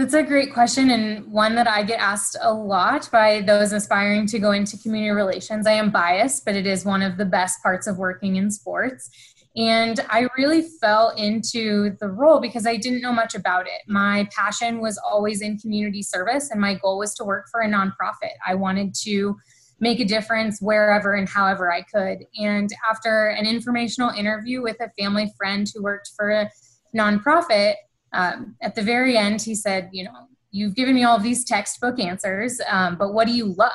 That's 0.00 0.14
a 0.14 0.22
great 0.22 0.54
question, 0.54 0.88
and 0.88 1.30
one 1.30 1.54
that 1.56 1.68
I 1.68 1.82
get 1.82 2.00
asked 2.00 2.34
a 2.40 2.54
lot 2.54 3.10
by 3.12 3.42
those 3.42 3.74
aspiring 3.74 4.24
to 4.28 4.38
go 4.38 4.52
into 4.52 4.78
community 4.78 5.10
relations. 5.10 5.66
I 5.66 5.72
am 5.72 5.90
biased, 5.90 6.46
but 6.46 6.56
it 6.56 6.66
is 6.66 6.86
one 6.86 7.02
of 7.02 7.18
the 7.18 7.26
best 7.26 7.62
parts 7.62 7.86
of 7.86 7.98
working 7.98 8.36
in 8.36 8.50
sports. 8.50 9.10
And 9.56 10.00
I 10.08 10.28
really 10.38 10.62
fell 10.80 11.10
into 11.18 11.98
the 12.00 12.08
role 12.08 12.40
because 12.40 12.66
I 12.66 12.78
didn't 12.78 13.02
know 13.02 13.12
much 13.12 13.34
about 13.34 13.66
it. 13.66 13.82
My 13.88 14.26
passion 14.34 14.80
was 14.80 14.98
always 15.06 15.42
in 15.42 15.58
community 15.58 16.02
service, 16.02 16.50
and 16.50 16.62
my 16.62 16.76
goal 16.76 16.96
was 16.96 17.14
to 17.16 17.24
work 17.24 17.48
for 17.52 17.60
a 17.60 17.68
nonprofit. 17.68 18.32
I 18.46 18.54
wanted 18.54 18.94
to 19.02 19.36
make 19.80 20.00
a 20.00 20.06
difference 20.06 20.62
wherever 20.62 21.12
and 21.12 21.28
however 21.28 21.70
I 21.70 21.82
could. 21.82 22.24
And 22.38 22.70
after 22.90 23.28
an 23.28 23.44
informational 23.44 24.08
interview 24.08 24.62
with 24.62 24.78
a 24.80 24.88
family 24.98 25.30
friend 25.36 25.70
who 25.74 25.82
worked 25.82 26.08
for 26.16 26.30
a 26.30 26.50
nonprofit, 26.96 27.74
um, 28.12 28.56
at 28.60 28.74
the 28.74 28.82
very 28.82 29.16
end, 29.16 29.42
he 29.42 29.54
said, 29.54 29.90
You 29.92 30.04
know, 30.04 30.28
you've 30.50 30.74
given 30.74 30.94
me 30.94 31.04
all 31.04 31.18
these 31.18 31.44
textbook 31.44 31.98
answers, 31.98 32.60
um, 32.68 32.96
but 32.96 33.12
what 33.12 33.26
do 33.26 33.32
you 33.32 33.46
love? 33.46 33.70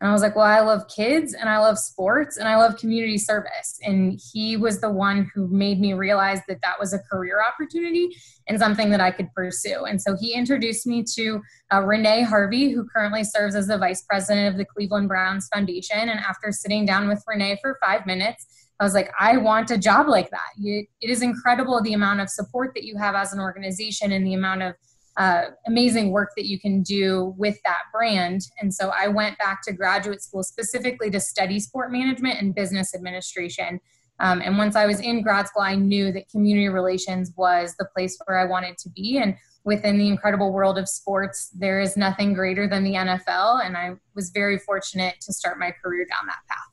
And 0.00 0.08
I 0.08 0.12
was 0.12 0.22
like, 0.22 0.34
Well, 0.34 0.46
I 0.46 0.60
love 0.60 0.88
kids 0.88 1.34
and 1.34 1.48
I 1.48 1.58
love 1.58 1.78
sports 1.78 2.36
and 2.36 2.48
I 2.48 2.56
love 2.56 2.78
community 2.78 3.18
service. 3.18 3.78
And 3.84 4.20
he 4.32 4.56
was 4.56 4.80
the 4.80 4.90
one 4.90 5.30
who 5.34 5.46
made 5.48 5.78
me 5.80 5.92
realize 5.92 6.40
that 6.48 6.62
that 6.62 6.80
was 6.80 6.92
a 6.92 6.98
career 6.98 7.42
opportunity 7.46 8.16
and 8.48 8.58
something 8.58 8.90
that 8.90 9.00
I 9.00 9.10
could 9.10 9.32
pursue. 9.32 9.84
And 9.84 10.00
so 10.00 10.16
he 10.18 10.32
introduced 10.32 10.86
me 10.86 11.04
to 11.14 11.40
uh, 11.72 11.82
Renee 11.82 12.22
Harvey, 12.22 12.70
who 12.70 12.84
currently 12.84 13.24
serves 13.24 13.54
as 13.54 13.68
the 13.68 13.78
vice 13.78 14.02
president 14.02 14.48
of 14.48 14.56
the 14.56 14.64
Cleveland 14.64 15.08
Browns 15.08 15.48
Foundation. 15.54 16.00
And 16.00 16.18
after 16.18 16.50
sitting 16.50 16.86
down 16.86 17.06
with 17.06 17.22
Renee 17.28 17.58
for 17.62 17.78
five 17.84 18.06
minutes, 18.06 18.46
I 18.80 18.84
was 18.84 18.94
like, 18.94 19.12
I 19.20 19.36
want 19.36 19.70
a 19.70 19.76
job 19.78 20.08
like 20.08 20.30
that. 20.30 20.50
It 20.56 20.88
is 21.02 21.20
incredible 21.20 21.82
the 21.82 21.92
amount 21.92 22.20
of 22.20 22.30
support 22.30 22.72
that 22.74 22.84
you 22.84 22.96
have 22.96 23.14
as 23.14 23.32
an 23.34 23.38
organization 23.38 24.12
and 24.12 24.26
the 24.26 24.32
amount 24.34 24.62
of 24.62 24.74
uh, 25.18 25.50
amazing 25.66 26.12
work 26.12 26.30
that 26.34 26.46
you 26.46 26.58
can 26.58 26.82
do 26.82 27.34
with 27.36 27.58
that 27.64 27.80
brand. 27.92 28.40
And 28.60 28.72
so 28.72 28.90
I 28.98 29.08
went 29.08 29.36
back 29.36 29.60
to 29.64 29.72
graduate 29.72 30.22
school 30.22 30.42
specifically 30.42 31.10
to 31.10 31.20
study 31.20 31.60
sport 31.60 31.92
management 31.92 32.40
and 32.40 32.54
business 32.54 32.94
administration. 32.94 33.80
Um, 34.18 34.40
and 34.40 34.56
once 34.56 34.76
I 34.76 34.86
was 34.86 35.00
in 35.00 35.22
grad 35.22 35.48
school, 35.48 35.62
I 35.62 35.74
knew 35.74 36.10
that 36.12 36.30
community 36.30 36.68
relations 36.68 37.32
was 37.36 37.74
the 37.78 37.86
place 37.94 38.18
where 38.24 38.38
I 38.38 38.46
wanted 38.46 38.78
to 38.78 38.88
be. 38.90 39.18
And 39.18 39.36
within 39.64 39.98
the 39.98 40.08
incredible 40.08 40.52
world 40.52 40.78
of 40.78 40.88
sports, 40.88 41.50
there 41.50 41.80
is 41.80 41.98
nothing 41.98 42.32
greater 42.32 42.66
than 42.66 42.82
the 42.82 42.94
NFL. 42.94 43.64
And 43.64 43.76
I 43.76 43.92
was 44.14 44.30
very 44.30 44.58
fortunate 44.58 45.16
to 45.20 45.34
start 45.34 45.58
my 45.58 45.70
career 45.82 46.06
down 46.06 46.26
that 46.26 46.38
path. 46.48 46.69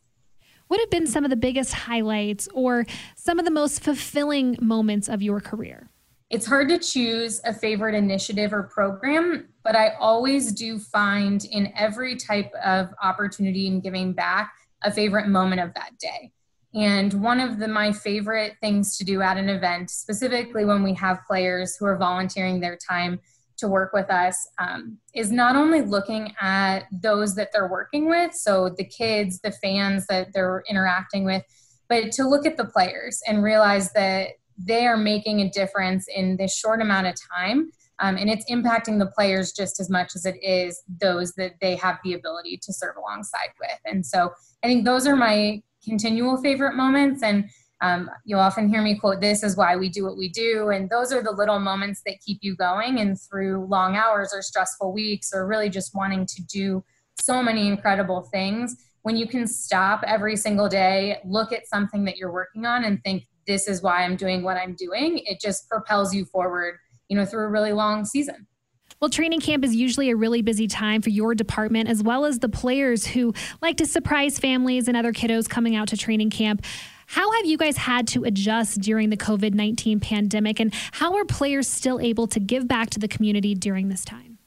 What 0.68 0.80
have 0.82 0.90
been 0.90 1.08
some 1.08 1.24
of 1.24 1.30
the 1.30 1.38
biggest 1.38 1.74
highlights 1.74 2.50
or 2.54 2.86
some 3.16 3.40
of 3.40 3.46
the 3.46 3.52
most 3.52 3.82
fulfilling 3.82 4.58
moments 4.62 5.08
of 5.08 5.22
your 5.22 5.40
career? 5.40 5.90
It's 6.30 6.46
hard 6.46 6.68
to 6.70 6.78
choose 6.78 7.40
a 7.46 7.54
favorite 7.54 7.96
initiative 7.96 8.52
or 8.52 8.64
program, 8.64 9.48
but 9.64 9.78
I 9.78 9.94
always 9.98 10.52
do 10.52 10.78
find 10.78 11.46
in 11.46 11.72
every 11.74 12.18
type 12.18 12.52
of 12.66 12.90
opportunity 13.02 13.68
and 13.68 13.82
giving 13.82 14.12
back 14.12 14.52
a 14.84 14.92
favorite 14.92 15.28
moment 15.28 15.62
of 15.62 15.74
that 15.76 15.98
day. 16.00 16.34
And 16.74 17.14
one 17.24 17.40
of 17.40 17.60
the, 17.60 17.70
my 17.70 17.94
favorite 17.94 18.58
things 18.60 18.98
to 18.98 19.06
do 19.06 19.22
at 19.22 19.38
an 19.38 19.48
event, 19.48 19.90
specifically 19.90 20.66
when 20.66 20.84
we 20.84 20.94
have 20.96 21.26
players 21.26 21.78
who 21.78 21.86
are 21.86 21.98
volunteering 21.98 22.60
their 22.60 22.76
time 22.78 23.22
to 23.58 23.68
work 23.68 23.92
with 23.94 24.10
us 24.10 24.48
um, 24.60 24.98
is 25.14 25.32
not 25.32 25.56
only 25.56 25.82
looking 25.82 26.34
at 26.40 26.84
those 26.92 27.36
that 27.36 27.50
they're 27.52 27.68
working 27.68 28.08
with, 28.08 28.34
so 28.34 28.70
the 28.70 28.84
kids, 28.84 29.40
the 29.40 29.52
fans 29.52 30.06
that 30.08 30.34
they're 30.34 30.64
interacting 30.70 31.26
with, 31.26 31.44
but 31.90 32.12
to 32.14 32.28
look 32.28 32.46
at 32.46 32.58
the 32.58 32.66
players 32.66 33.22
and 33.28 33.44
realize 33.44 33.92
that 33.94 34.30
they 34.58 34.86
are 34.88 34.98
making 34.98 35.42
a 35.42 35.50
difference 35.50 36.08
in 36.14 36.38
this 36.38 36.56
short 36.56 36.82
amount 36.82 37.08
of 37.08 37.16
time. 37.36 37.72
Um, 38.00 38.16
and 38.18 38.30
it's 38.30 38.50
impacting 38.50 39.00
the 39.00 39.08
players 39.08 39.52
just 39.52 39.80
as 39.80 39.90
much 39.90 40.16
as 40.16 40.26
it 40.26 40.36
is 40.44 40.84
those 41.02 41.34
that 41.34 41.54
they 41.62 41.76
have 41.78 41.98
the 42.04 42.14
ability 42.14 42.60
to 42.64 42.74
serve 42.74 42.96
alongside 42.96 43.50
with. 43.60 43.80
And 43.86 44.06
so 44.06 44.32
I 44.64 44.68
think 44.68 44.86
those 44.86 45.08
are 45.08 45.16
my 45.16 45.64
continual 45.84 46.38
favorite 46.38 46.76
moments. 46.76 47.24
And 47.24 47.50
um, 47.82 48.10
you'll 48.26 48.40
often 48.40 48.70
hear 48.70 48.82
me 48.82 48.98
quote, 48.98 49.22
This 49.22 49.44
is 49.44 49.56
why 49.56 49.76
we 49.76 49.90
do 49.90 50.04
what 50.04 50.18
we 50.18 50.30
do. 50.30 50.70
And 50.70 50.90
those 50.90 51.12
are 51.12 51.22
the 51.22 51.32
little 51.32 51.60
moments 51.60 52.02
that 52.06 52.20
keep 52.26 52.40
you 52.42 52.56
going. 52.56 53.00
And 53.00 53.20
through 53.20 53.68
long 53.70 53.96
hours 53.96 54.32
or 54.34 54.42
stressful 54.42 54.94
weeks, 54.94 55.32
or 55.34 55.48
really 55.48 55.70
just 55.70 55.94
wanting 55.94 56.26
to 56.26 56.44
do 56.44 56.84
so 57.20 57.44
many 57.44 57.68
incredible 57.68 58.24
things, 58.32 58.76
when 59.04 59.16
you 59.16 59.28
can 59.28 59.48
stop 59.48 60.04
every 60.06 60.36
single 60.36 60.68
day, 60.68 61.20
look 61.26 61.54
at 61.54 61.68
something 61.68 62.04
that 62.06 62.18
you're 62.18 62.32
working 62.32 62.66
on, 62.66 62.84
and 62.84 63.02
think, 63.04 63.24
This 63.46 63.68
is 63.68 63.82
why 63.82 64.04
I'm 64.04 64.16
doing 64.16 64.44
what 64.44 64.58
I'm 64.58 64.76
doing, 64.76 65.20
it 65.26 65.40
just 65.40 65.70
propels 65.70 66.14
you 66.14 66.26
forward, 66.26 66.78
you 67.10 67.18
know, 67.18 67.26
through 67.26 67.46
a 67.46 67.50
really 67.50 67.74
long 67.74 68.06
season. 68.06 68.48
Well, 69.00 69.10
training 69.12 69.42
camp 69.42 69.64
is 69.64 69.76
usually 69.76 70.10
a 70.10 70.16
really 70.16 70.42
busy 70.42 70.66
time 70.66 71.04
for 71.04 71.12
your 71.12 71.36
department, 71.36 71.88
as 71.88 72.02
well 72.02 72.26
as 72.26 72.40
the 72.40 72.50
players 72.50 73.06
who 73.06 73.34
like 73.62 73.78
to 73.78 73.86
surprise 73.86 74.40
families 74.40 74.88
and 74.88 74.98
other 74.98 75.14
kiddos 75.14 75.48
coming 75.48 75.76
out 75.76 75.90
to 75.90 75.98
training 75.98 76.32
camp. 76.32 76.66
How 77.08 77.32
have 77.32 77.46
you 77.46 77.58
guys 77.58 77.78
had 77.78 78.06
to 78.10 78.26
adjust 78.26 78.82
during 78.82 79.10
the 79.10 79.18
COVID 79.18 79.54
19 79.54 80.00
pandemic, 80.00 80.60
and 80.60 80.74
how 80.92 81.16
are 81.16 81.26
players 81.26 81.68
still 81.68 82.00
able 82.00 82.28
to 82.28 82.40
give 82.40 82.68
back 82.68 82.90
to 82.92 83.00
the 83.00 83.08
community 83.08 83.56
during 83.56 83.88
this 83.88 84.04
time? 84.04 84.38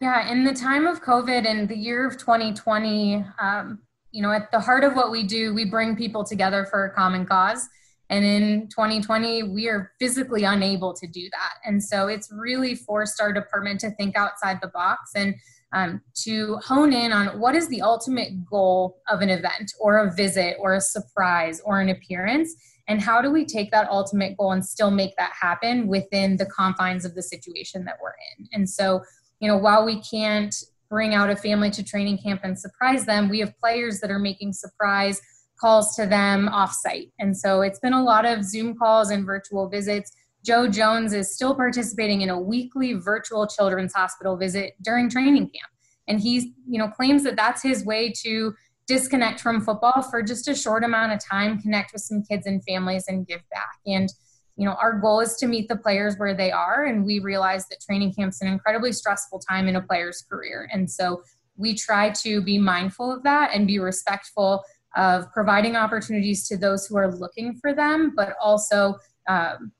Yeah, 0.00 0.30
in 0.30 0.44
the 0.44 0.52
time 0.52 0.86
of 0.88 1.02
COVID 1.02 1.46
and 1.46 1.68
the 1.68 1.76
year 1.76 2.04
of 2.04 2.18
2020, 2.18 3.24
um, 3.40 3.78
you 4.10 4.20
know, 4.20 4.32
at 4.32 4.50
the 4.50 4.58
heart 4.58 4.82
of 4.82 4.96
what 4.96 5.12
we 5.12 5.22
do, 5.22 5.54
we 5.54 5.64
bring 5.64 5.94
people 5.94 6.24
together 6.24 6.66
for 6.68 6.86
a 6.86 6.90
common 6.90 7.24
cause. 7.24 7.68
And 8.10 8.24
in 8.24 8.68
2020, 8.68 9.44
we 9.44 9.68
are 9.68 9.92
physically 10.00 10.42
unable 10.42 10.92
to 10.94 11.06
do 11.06 11.30
that. 11.30 11.54
And 11.64 11.82
so 11.82 12.08
it's 12.08 12.30
really 12.32 12.74
forced 12.74 13.20
our 13.20 13.32
department 13.32 13.78
to 13.80 13.90
think 13.92 14.16
outside 14.16 14.58
the 14.60 14.68
box 14.68 15.12
and 15.14 15.36
um, 15.72 16.00
to 16.24 16.56
hone 16.56 16.92
in 16.92 17.12
on 17.12 17.38
what 17.40 17.54
is 17.54 17.68
the 17.68 17.82
ultimate 17.82 18.44
goal 18.44 19.00
of 19.08 19.20
an 19.20 19.30
event 19.30 19.72
or 19.80 19.98
a 19.98 20.12
visit 20.12 20.56
or 20.60 20.74
a 20.74 20.80
surprise 20.80 21.60
or 21.64 21.80
an 21.80 21.88
appearance 21.88 22.54
and 22.88 23.00
how 23.00 23.22
do 23.22 23.30
we 23.30 23.44
take 23.44 23.70
that 23.70 23.88
ultimate 23.88 24.36
goal 24.36 24.52
and 24.52 24.64
still 24.64 24.90
make 24.90 25.16
that 25.16 25.32
happen 25.40 25.86
within 25.86 26.36
the 26.36 26.46
confines 26.46 27.04
of 27.04 27.14
the 27.14 27.22
situation 27.22 27.84
that 27.84 27.96
we're 28.02 28.14
in? 28.38 28.48
And 28.52 28.68
so 28.68 29.02
you 29.40 29.48
know 29.48 29.56
while 29.56 29.84
we 29.84 30.00
can't 30.02 30.54
bring 30.90 31.14
out 31.14 31.30
a 31.30 31.36
family 31.36 31.70
to 31.70 31.82
training 31.82 32.18
camp 32.18 32.42
and 32.44 32.58
surprise 32.58 33.06
them 33.06 33.28
we 33.28 33.38
have 33.40 33.58
players 33.58 34.00
that 34.00 34.10
are 34.10 34.18
making 34.18 34.52
surprise 34.52 35.20
calls 35.62 35.94
to 35.94 36.06
them 36.06 36.48
offsite. 36.52 37.12
And 37.20 37.36
so 37.36 37.62
it's 37.62 37.78
been 37.78 37.92
a 37.92 38.02
lot 38.02 38.26
of 38.26 38.44
zoom 38.44 38.76
calls 38.76 39.10
and 39.10 39.24
virtual 39.24 39.68
visits 39.68 40.12
Joe 40.44 40.68
Jones 40.68 41.12
is 41.12 41.34
still 41.34 41.54
participating 41.54 42.22
in 42.22 42.28
a 42.28 42.40
weekly 42.40 42.94
virtual 42.94 43.46
children's 43.46 43.92
hospital 43.92 44.36
visit 44.36 44.74
during 44.82 45.08
training 45.08 45.44
camp. 45.44 45.70
And 46.08 46.20
he, 46.20 46.54
you 46.68 46.78
know, 46.78 46.88
claims 46.88 47.22
that 47.24 47.36
that's 47.36 47.62
his 47.62 47.84
way 47.84 48.12
to 48.22 48.54
disconnect 48.86 49.40
from 49.40 49.60
football 49.60 50.02
for 50.02 50.22
just 50.22 50.48
a 50.48 50.54
short 50.54 50.82
amount 50.82 51.12
of 51.12 51.20
time, 51.24 51.60
connect 51.60 51.92
with 51.92 52.02
some 52.02 52.22
kids 52.24 52.46
and 52.46 52.62
families 52.64 53.04
and 53.06 53.26
give 53.26 53.40
back. 53.50 53.76
And, 53.86 54.12
you 54.56 54.66
know, 54.66 54.74
our 54.74 54.98
goal 54.98 55.20
is 55.20 55.36
to 55.36 55.46
meet 55.46 55.68
the 55.68 55.76
players 55.76 56.16
where 56.16 56.34
they 56.34 56.50
are. 56.50 56.84
And 56.84 57.04
we 57.04 57.20
realize 57.20 57.68
that 57.68 57.80
training 57.80 58.12
camp's 58.14 58.42
an 58.42 58.48
incredibly 58.48 58.92
stressful 58.92 59.38
time 59.38 59.68
in 59.68 59.76
a 59.76 59.82
player's 59.82 60.24
career. 60.28 60.68
And 60.72 60.90
so 60.90 61.22
we 61.56 61.74
try 61.74 62.10
to 62.10 62.42
be 62.42 62.58
mindful 62.58 63.12
of 63.12 63.22
that 63.22 63.50
and 63.54 63.66
be 63.66 63.78
respectful 63.78 64.64
of 64.96 65.32
providing 65.32 65.76
opportunities 65.76 66.48
to 66.48 66.56
those 66.56 66.86
who 66.86 66.96
are 66.96 67.14
looking 67.14 67.54
for 67.54 67.72
them, 67.72 68.12
but 68.16 68.34
also 68.42 68.96
um, 69.28 69.72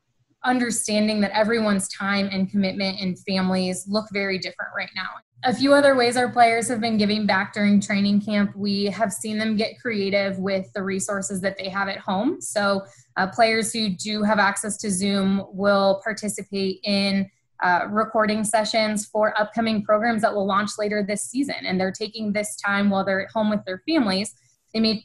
understanding 0.44 1.20
that 1.20 1.30
everyone's 1.32 1.88
time 1.88 2.28
and 2.32 2.50
commitment 2.50 3.00
and 3.00 3.18
families 3.20 3.86
look 3.88 4.06
very 4.12 4.38
different 4.38 4.72
right 4.76 4.90
now. 4.94 5.08
A 5.44 5.52
few 5.54 5.74
other 5.74 5.96
ways 5.96 6.16
our 6.16 6.28
players 6.28 6.68
have 6.68 6.80
been 6.80 6.96
giving 6.96 7.26
back 7.26 7.52
during 7.52 7.80
training 7.80 8.20
camp, 8.20 8.54
we 8.54 8.84
have 8.86 9.12
seen 9.12 9.38
them 9.38 9.56
get 9.56 9.80
creative 9.80 10.38
with 10.38 10.72
the 10.72 10.82
resources 10.82 11.40
that 11.40 11.58
they 11.58 11.68
have 11.68 11.88
at 11.88 11.98
home. 11.98 12.40
So, 12.40 12.82
uh, 13.16 13.26
players 13.26 13.72
who 13.72 13.90
do 13.90 14.22
have 14.22 14.38
access 14.38 14.76
to 14.78 14.90
Zoom 14.90 15.44
will 15.52 16.00
participate 16.04 16.78
in 16.84 17.28
uh, 17.62 17.86
recording 17.90 18.44
sessions 18.44 19.06
for 19.06 19.38
upcoming 19.40 19.84
programs 19.84 20.22
that 20.22 20.34
will 20.34 20.46
launch 20.46 20.70
later 20.78 21.04
this 21.06 21.24
season. 21.24 21.56
And 21.64 21.78
they're 21.78 21.92
taking 21.92 22.32
this 22.32 22.56
time 22.56 22.90
while 22.90 23.04
they're 23.04 23.24
at 23.24 23.30
home 23.30 23.50
with 23.50 23.64
their 23.64 23.82
families. 23.86 24.34
They 24.74 24.80
may 24.80 25.04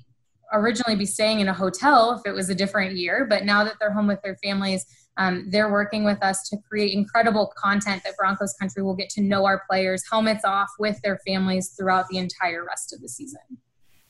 originally 0.54 0.96
be 0.96 1.06
staying 1.06 1.40
in 1.40 1.48
a 1.48 1.54
hotel 1.54 2.14
if 2.14 2.30
it 2.30 2.34
was 2.34 2.50
a 2.50 2.56
different 2.56 2.96
year, 2.96 3.26
but 3.30 3.46
now 3.46 3.64
that 3.64 3.74
they're 3.80 3.92
home 3.92 4.08
with 4.08 4.22
their 4.22 4.38
families, 4.44 4.86
um, 5.18 5.48
they're 5.50 5.72
working 5.72 6.04
with 6.04 6.22
us 6.24 6.48
to 6.50 6.58
create 6.70 6.94
incredible 6.94 7.52
content 7.58 8.04
that 8.04 8.16
Broncos 8.18 8.54
Country 8.54 8.84
will 8.84 8.96
get 8.96 9.10
to 9.12 9.22
know 9.22 9.46
our 9.46 9.64
players, 9.70 10.04
helmets 10.10 10.46
off 10.46 10.70
with 10.80 11.02
their 11.02 11.20
families 11.26 11.70
throughout 11.70 12.08
the 12.10 12.18
entire 12.18 12.64
rest 12.64 12.94
of 12.94 13.02
the 13.02 13.10
season. 13.10 13.42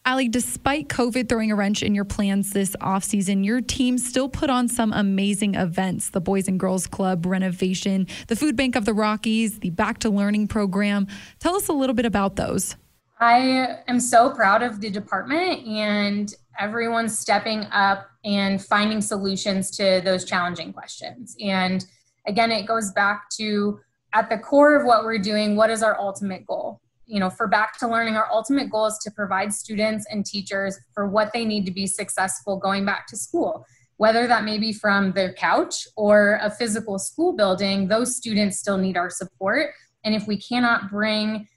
Allie, 0.07 0.29
despite 0.29 0.87
COVID 0.87 1.27
throwing 1.27 1.51
a 1.51 1.55
wrench 1.55 1.83
in 1.83 1.93
your 1.93 2.05
plans 2.05 2.53
this 2.53 2.77
offseason, 2.77 3.43
your 3.43 3.59
team 3.59 3.97
still 3.97 4.29
put 4.29 4.49
on 4.49 4.69
some 4.69 4.93
amazing 4.93 5.55
events 5.55 6.11
the 6.11 6.21
Boys 6.21 6.47
and 6.47 6.57
Girls 6.57 6.87
Club 6.87 7.25
renovation, 7.25 8.07
the 8.27 8.37
Food 8.37 8.55
Bank 8.55 8.77
of 8.77 8.85
the 8.85 8.93
Rockies, 8.93 9.59
the 9.59 9.69
Back 9.69 9.99
to 9.99 10.09
Learning 10.09 10.47
program. 10.47 11.07
Tell 11.39 11.55
us 11.55 11.67
a 11.67 11.73
little 11.73 11.93
bit 11.93 12.05
about 12.05 12.37
those. 12.37 12.77
I 13.19 13.79
am 13.87 13.99
so 13.99 14.29
proud 14.29 14.61
of 14.61 14.79
the 14.79 14.89
department 14.91 15.65
and 15.65 16.33
everyone 16.59 17.09
stepping 17.09 17.61
up 17.71 18.07
and 18.23 18.63
finding 18.63 19.01
solutions 19.01 19.71
to 19.71 20.01
those 20.03 20.23
challenging 20.23 20.71
questions. 20.71 21.35
And 21.41 21.83
again, 22.27 22.51
it 22.51 22.67
goes 22.67 22.91
back 22.91 23.29
to 23.37 23.79
at 24.13 24.29
the 24.29 24.37
core 24.37 24.75
of 24.75 24.85
what 24.85 25.03
we're 25.03 25.17
doing, 25.17 25.55
what 25.55 25.69
is 25.69 25.81
our 25.81 25.99
ultimate 25.99 26.45
goal? 26.45 26.79
You 27.05 27.19
know, 27.19 27.29
for 27.29 27.47
back 27.47 27.77
to 27.79 27.87
learning, 27.87 28.15
our 28.15 28.27
ultimate 28.31 28.69
goal 28.69 28.85
is 28.85 28.97
to 28.99 29.11
provide 29.11 29.53
students 29.53 30.05
and 30.11 30.25
teachers 30.25 30.77
for 30.93 31.07
what 31.07 31.31
they 31.33 31.45
need 31.45 31.65
to 31.65 31.71
be 31.71 31.87
successful 31.87 32.57
going 32.57 32.85
back 32.85 33.07
to 33.07 33.17
school. 33.17 33.65
Whether 33.97 34.27
that 34.27 34.43
may 34.43 34.59
be 34.59 34.73
from 34.73 35.13
their 35.13 35.33
couch 35.33 35.87
or 35.95 36.39
a 36.41 36.51
physical 36.51 36.99
school 36.99 37.35
building, 37.35 37.87
those 37.87 38.15
students 38.15 38.59
still 38.59 38.77
need 38.77 38.95
our 38.95 39.09
support. 39.09 39.71
And 40.03 40.13
if 40.13 40.27
we 40.27 40.37
cannot 40.37 40.91
bring 40.91 41.47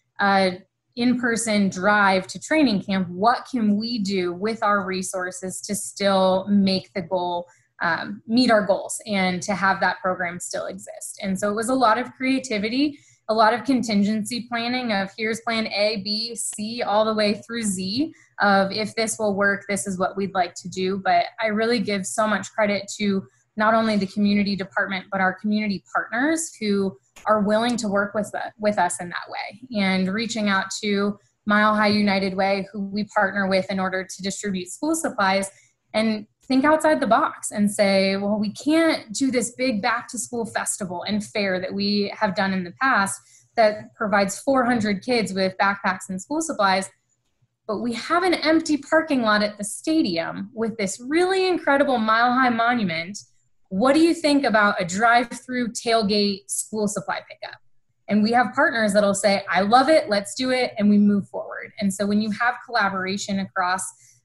a 0.96 1.00
in-person 1.00 1.68
drive 1.68 2.26
to 2.26 2.38
training 2.38 2.82
camp 2.82 3.08
what 3.08 3.46
can 3.50 3.76
we 3.76 3.98
do 3.98 4.32
with 4.32 4.62
our 4.62 4.84
resources 4.84 5.60
to 5.60 5.74
still 5.74 6.46
make 6.48 6.92
the 6.94 7.02
goal 7.02 7.46
um, 7.82 8.22
meet 8.26 8.50
our 8.50 8.66
goals 8.66 9.00
and 9.06 9.42
to 9.42 9.54
have 9.54 9.80
that 9.80 10.00
program 10.00 10.38
still 10.38 10.66
exist? 10.66 11.18
And 11.22 11.38
so 11.38 11.50
it 11.50 11.54
was 11.54 11.68
a 11.68 11.74
lot 11.74 11.98
of 11.98 12.12
creativity 12.14 12.98
a 13.30 13.34
lot 13.34 13.54
of 13.54 13.64
contingency 13.64 14.46
planning 14.48 14.92
of 14.92 15.08
here's 15.16 15.40
plan 15.42 15.68
a 15.68 16.02
b 16.02 16.34
c 16.34 16.82
all 16.82 17.04
the 17.04 17.14
way 17.14 17.34
through 17.34 17.62
z 17.62 18.12
of 18.40 18.72
if 18.72 18.94
this 18.96 19.18
will 19.18 19.34
work 19.34 19.64
this 19.68 19.86
is 19.86 19.98
what 19.98 20.16
we'd 20.16 20.34
like 20.34 20.52
to 20.54 20.68
do. 20.68 20.98
But 20.98 21.26
i 21.40 21.46
really 21.46 21.78
give 21.78 22.04
so 22.04 22.26
much 22.26 22.50
credit 22.52 22.90
to 22.98 23.22
not 23.60 23.74
only 23.74 23.94
the 23.96 24.06
community 24.06 24.56
department 24.56 25.04
but 25.12 25.20
our 25.20 25.34
community 25.34 25.84
partners 25.94 26.50
who 26.58 26.96
are 27.26 27.42
willing 27.42 27.76
to 27.76 27.86
work 27.86 28.14
with, 28.14 28.32
with 28.58 28.78
us 28.78 29.00
in 29.00 29.10
that 29.10 29.28
way 29.28 29.60
and 29.78 30.12
reaching 30.12 30.48
out 30.48 30.64
to 30.82 31.18
Mile 31.46 31.74
High 31.74 31.88
United 31.88 32.34
Way, 32.34 32.66
who 32.72 32.80
we 32.80 33.04
partner 33.04 33.48
with 33.48 33.70
in 33.70 33.78
order 33.78 34.04
to 34.04 34.22
distribute 34.22 34.68
school 34.68 34.94
supplies, 34.94 35.50
and 35.92 36.26
think 36.46 36.64
outside 36.64 37.00
the 37.00 37.06
box 37.06 37.50
and 37.50 37.70
say, 37.70 38.16
well, 38.16 38.38
we 38.38 38.52
can't 38.52 39.12
do 39.12 39.30
this 39.30 39.52
big 39.56 39.82
back 39.82 40.08
to 40.08 40.18
school 40.18 40.46
festival 40.46 41.04
and 41.06 41.24
fair 41.24 41.60
that 41.60 41.72
we 41.72 42.12
have 42.18 42.34
done 42.34 42.52
in 42.52 42.64
the 42.64 42.72
past 42.80 43.20
that 43.56 43.94
provides 43.94 44.40
400 44.40 45.04
kids 45.04 45.32
with 45.32 45.54
backpacks 45.60 46.08
and 46.08 46.20
school 46.20 46.40
supplies. 46.40 46.90
But 47.66 47.78
we 47.78 47.92
have 47.94 48.22
an 48.24 48.34
empty 48.34 48.78
parking 48.78 49.22
lot 49.22 49.42
at 49.42 49.58
the 49.58 49.64
stadium 49.64 50.50
with 50.54 50.76
this 50.76 51.00
really 51.06 51.46
incredible 51.46 51.98
mile 51.98 52.32
high 52.32 52.48
monument 52.48 53.18
what 53.70 53.94
do 53.94 54.00
you 54.00 54.14
think 54.14 54.44
about 54.44 54.80
a 54.80 54.84
drive 54.84 55.30
through 55.30 55.68
tailgate 55.68 56.50
school 56.50 56.88
supply 56.88 57.20
pickup? 57.28 57.58
And 58.08 58.20
we 58.20 58.32
have 58.32 58.52
partners 58.52 58.92
that'll 58.92 59.14
say, 59.14 59.44
I 59.48 59.60
love 59.60 59.88
it, 59.88 60.08
let's 60.08 60.34
do 60.34 60.50
it, 60.50 60.72
and 60.76 60.90
we 60.90 60.98
move 60.98 61.28
forward. 61.28 61.72
And 61.78 61.94
so 61.94 62.04
when 62.04 62.20
you 62.20 62.32
have 62.32 62.54
collaboration 62.66 63.38
across 63.38 63.82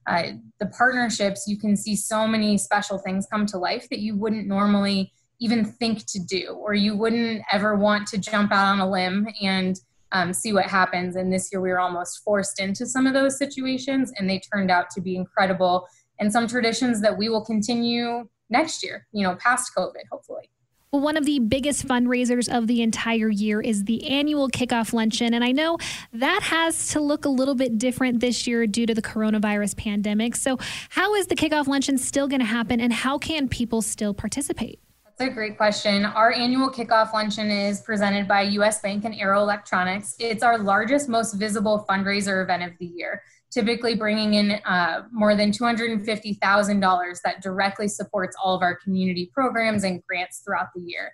uh, 0.08 0.24
the 0.60 0.66
partnerships, 0.66 1.46
you 1.48 1.60
can 1.60 1.78
see 1.78 1.96
so 1.96 2.28
many 2.28 2.58
special 2.58 2.98
things 2.98 3.28
come 3.32 3.46
to 3.46 3.60
life 3.60 3.88
that 3.90 4.00
you 4.00 4.18
wouldn't 4.18 4.48
normally 4.48 5.14
even 5.40 5.64
think 5.64 6.08
to 6.08 6.20
do, 6.20 6.58
or 6.60 6.74
you 6.74 6.98
wouldn't 6.98 7.44
ever 7.52 7.76
want 7.76 8.08
to 8.08 8.18
jump 8.18 8.52
out 8.52 8.66
on 8.66 8.80
a 8.80 8.90
limb 8.90 9.28
and 9.44 9.80
um, 10.12 10.34
see 10.34 10.54
what 10.54 10.66
happens. 10.66 11.16
And 11.16 11.32
this 11.32 11.50
year 11.52 11.62
we 11.62 11.70
were 11.70 11.80
almost 11.80 12.24
forced 12.24 12.60
into 12.60 12.88
some 12.88 13.06
of 13.06 13.14
those 13.14 13.38
situations, 13.38 14.12
and 14.18 14.28
they 14.28 14.40
turned 14.40 14.72
out 14.72 14.90
to 14.92 15.02
be 15.02 15.16
incredible. 15.16 15.88
And 16.20 16.32
some 16.32 16.48
traditions 16.48 17.00
that 17.02 17.16
we 17.16 17.30
will 17.30 17.46
continue 17.46 18.28
next 18.50 18.84
year, 18.84 19.08
you 19.12 19.24
know, 19.24 19.36
past 19.36 19.72
COVID, 19.76 20.04
hopefully. 20.12 20.50
Well, 20.92 21.04
one 21.04 21.18
of 21.18 21.26
the 21.26 21.40
biggest 21.40 21.86
fundraisers 21.86 22.48
of 22.48 22.68
the 22.68 22.82
entire 22.82 23.30
year 23.30 23.60
is 23.60 23.84
the 23.84 24.08
annual 24.08 24.50
kickoff 24.50 24.94
luncheon. 24.94 25.34
And 25.34 25.44
I 25.44 25.52
know 25.52 25.78
that 26.14 26.42
has 26.44 26.88
to 26.92 27.02
look 27.02 27.26
a 27.26 27.30
little 27.30 27.56
bit 27.56 27.78
different 27.78 28.22
this 28.22 28.48
year 28.48 28.66
due 28.66 28.86
to 28.86 28.94
the 28.94 29.02
coronavirus 29.02 29.76
pandemic. 29.76 30.38
So, 30.38 30.58
how 30.90 31.14
is 31.16 31.28
the 31.28 31.36
kickoff 31.36 31.68
luncheon 31.68 31.98
still 31.98 32.30
going 32.30 32.40
to 32.40 32.46
happen 32.46 32.80
and 32.80 32.94
how 32.94 33.18
can 33.18 33.50
people 33.50 33.82
still 33.82 34.14
participate? 34.14 34.80
That's 35.18 35.32
a 35.32 35.34
great 35.34 35.58
question. 35.58 36.06
Our 36.06 36.32
annual 36.32 36.70
kickoff 36.70 37.14
luncheon 37.14 37.52
is 37.52 37.82
presented 37.82 38.28
by 38.28 38.44
US 38.44 38.80
Bank 38.80 39.06
and 39.06 39.16
Arrow 39.16 39.42
Electronics. 39.42 40.16
It's 40.20 40.44
our 40.44 40.58
largest, 40.58 41.10
most 41.10 41.34
visible 41.34 41.86
fundraiser 41.90 42.42
event 42.42 42.64
of 42.64 42.78
the 42.80 42.86
year 42.86 43.22
typically 43.56 43.96
bringing 43.96 44.34
in 44.34 44.52
uh, 44.66 45.04
more 45.14 45.34
than 45.34 45.50
$250,000 45.50 47.22
that 47.24 47.42
directly 47.42 47.88
supports 47.88 48.36
all 48.44 48.54
of 48.54 48.62
our 48.62 48.76
community 48.76 49.32
programs 49.34 49.86
and 49.86 50.04
grants 50.06 50.40
throughout 50.40 50.68
the 50.76 50.82
year. 50.82 51.14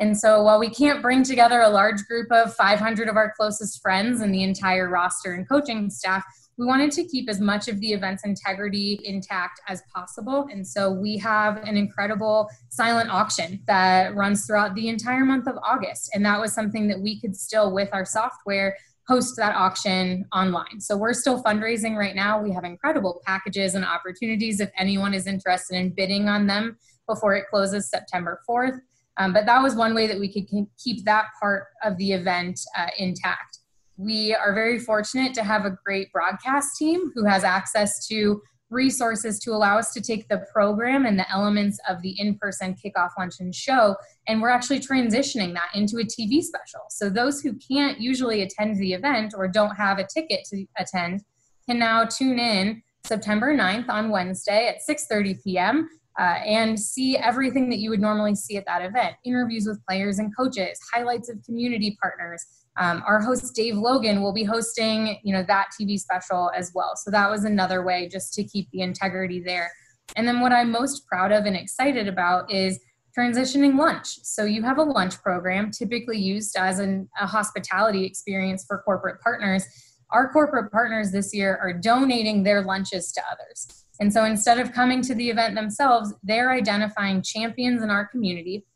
And 0.00 0.18
so 0.18 0.42
while 0.42 0.58
we 0.58 0.68
can't 0.68 1.00
bring 1.00 1.22
together 1.22 1.60
a 1.60 1.70
large 1.70 2.04
group 2.08 2.30
of 2.32 2.54
500 2.54 3.08
of 3.08 3.16
our 3.16 3.32
closest 3.36 3.80
friends 3.80 4.20
and 4.20 4.34
the 4.34 4.42
entire 4.42 4.90
roster 4.90 5.32
and 5.32 5.48
coaching 5.48 5.88
staff, 5.88 6.24
we 6.58 6.66
wanted 6.66 6.90
to 6.92 7.04
keep 7.04 7.30
as 7.30 7.40
much 7.40 7.68
of 7.68 7.78
the 7.80 7.92
event's 7.92 8.24
integrity 8.24 8.98
intact 9.04 9.60
as 9.68 9.82
possible. 9.94 10.48
And 10.50 10.66
so 10.66 10.90
we 10.90 11.16
have 11.18 11.58
an 11.58 11.76
incredible 11.76 12.48
silent 12.68 13.10
auction 13.10 13.62
that 13.66 14.14
runs 14.16 14.44
throughout 14.44 14.74
the 14.74 14.88
entire 14.88 15.24
month 15.24 15.46
of 15.46 15.56
August. 15.62 16.10
And 16.14 16.24
that 16.24 16.40
was 16.40 16.52
something 16.52 16.88
that 16.88 17.00
we 17.00 17.20
could 17.20 17.36
still, 17.36 17.72
with 17.72 17.90
our 17.92 18.04
software, 18.04 18.76
host 19.08 19.36
that 19.36 19.54
auction 19.54 20.26
online. 20.32 20.80
So 20.80 20.96
we're 20.96 21.12
still 21.12 21.42
fundraising 21.42 21.96
right 21.96 22.16
now. 22.16 22.42
We 22.42 22.52
have 22.52 22.64
incredible 22.64 23.20
packages 23.24 23.74
and 23.74 23.84
opportunities 23.84 24.60
if 24.60 24.70
anyone 24.76 25.14
is 25.14 25.26
interested 25.26 25.76
in 25.76 25.90
bidding 25.90 26.28
on 26.28 26.46
them 26.46 26.76
before 27.08 27.34
it 27.36 27.44
closes 27.48 27.88
September 27.88 28.40
4th. 28.48 28.78
Um, 29.18 29.32
but 29.32 29.46
that 29.46 29.62
was 29.62 29.74
one 29.74 29.94
way 29.94 30.06
that 30.06 30.18
we 30.18 30.30
could 30.32 30.46
keep 30.76 31.04
that 31.04 31.26
part 31.40 31.64
of 31.84 31.96
the 31.98 32.12
event 32.12 32.60
uh, 32.76 32.88
intact. 32.98 33.60
We 33.96 34.34
are 34.34 34.52
very 34.52 34.78
fortunate 34.78 35.32
to 35.34 35.42
have 35.42 35.64
a 35.64 35.78
great 35.84 36.12
broadcast 36.12 36.76
team 36.76 37.12
who 37.14 37.24
has 37.24 37.44
access 37.44 38.06
to 38.08 38.42
resources 38.70 39.38
to 39.40 39.52
allow 39.52 39.78
us 39.78 39.92
to 39.92 40.00
take 40.00 40.28
the 40.28 40.44
program 40.52 41.06
and 41.06 41.18
the 41.18 41.30
elements 41.30 41.78
of 41.88 42.02
the 42.02 42.18
in-person 42.18 42.74
kickoff 42.74 43.10
luncheon 43.18 43.52
show 43.52 43.94
and 44.26 44.42
we're 44.42 44.48
actually 44.48 44.80
transitioning 44.80 45.54
that 45.54 45.68
into 45.74 45.98
a 45.98 46.04
tv 46.04 46.42
special. 46.42 46.80
So 46.90 47.08
those 47.08 47.40
who 47.40 47.54
can't 47.54 48.00
usually 48.00 48.42
attend 48.42 48.76
the 48.78 48.92
event 48.92 49.34
or 49.36 49.46
don't 49.46 49.76
have 49.76 49.98
a 49.98 50.06
ticket 50.06 50.44
to 50.50 50.66
attend 50.78 51.22
can 51.68 51.78
now 51.78 52.04
tune 52.04 52.38
in 52.38 52.82
september 53.04 53.56
9th 53.56 53.88
on 53.88 54.10
wednesday 54.10 54.68
at 54.68 54.78
6.30 54.88 55.42
p.m 55.44 55.88
uh, 56.18 56.38
and 56.44 56.78
see 56.78 57.16
everything 57.16 57.68
that 57.68 57.78
you 57.78 57.90
would 57.90 58.00
normally 58.00 58.34
see 58.34 58.56
at 58.56 58.64
that 58.66 58.82
event. 58.82 59.16
Interviews 59.24 59.66
with 59.66 59.84
players 59.86 60.18
and 60.18 60.34
coaches 60.36 60.80
highlights 60.92 61.28
of 61.28 61.42
community 61.44 61.96
partners 62.00 62.46
um, 62.78 63.02
our 63.06 63.20
host 63.20 63.54
dave 63.54 63.76
logan 63.76 64.22
will 64.22 64.32
be 64.32 64.44
hosting 64.44 65.18
you 65.22 65.32
know 65.32 65.44
that 65.46 65.68
tv 65.78 65.98
special 65.98 66.50
as 66.56 66.72
well. 66.74 66.96
So 66.96 67.10
that 67.10 67.30
was 67.30 67.44
another 67.44 67.84
way 67.84 68.08
just 68.08 68.34
to 68.34 68.44
keep 68.44 68.70
the 68.70 68.80
integrity 68.80 69.40
there. 69.40 69.70
And 70.14 70.26
then 70.26 70.40
what 70.40 70.52
i'm 70.52 70.70
most 70.70 71.06
proud 71.06 71.32
of 71.32 71.44
and 71.44 71.56
excited 71.56 72.08
about 72.08 72.52
is 72.52 72.80
transitioning 73.16 73.78
lunch. 73.78 74.18
So 74.22 74.44
you 74.44 74.62
have 74.62 74.78
a 74.78 74.82
lunch 74.82 75.20
program 75.22 75.70
typically 75.70 76.18
used 76.18 76.56
as 76.56 76.78
an, 76.78 77.08
a 77.18 77.26
hospitality 77.26 78.04
experience 78.04 78.64
for 78.66 78.82
corporate 78.82 79.20
partners. 79.22 79.64
Our 80.10 80.30
corporate 80.32 80.70
partners 80.70 81.12
this 81.12 81.34
year 81.34 81.58
are 81.62 81.72
donating 81.72 82.42
their 82.42 82.62
lunches 82.62 83.12
to 83.12 83.22
others. 83.30 83.84
And 84.00 84.12
so 84.12 84.24
instead 84.24 84.58
of 84.58 84.72
coming 84.72 85.00
to 85.02 85.14
the 85.14 85.30
event 85.30 85.54
themselves, 85.54 86.12
they're 86.22 86.52
identifying 86.52 87.22
champions 87.22 87.82
in 87.82 87.90
our 87.90 88.06
community 88.06 88.66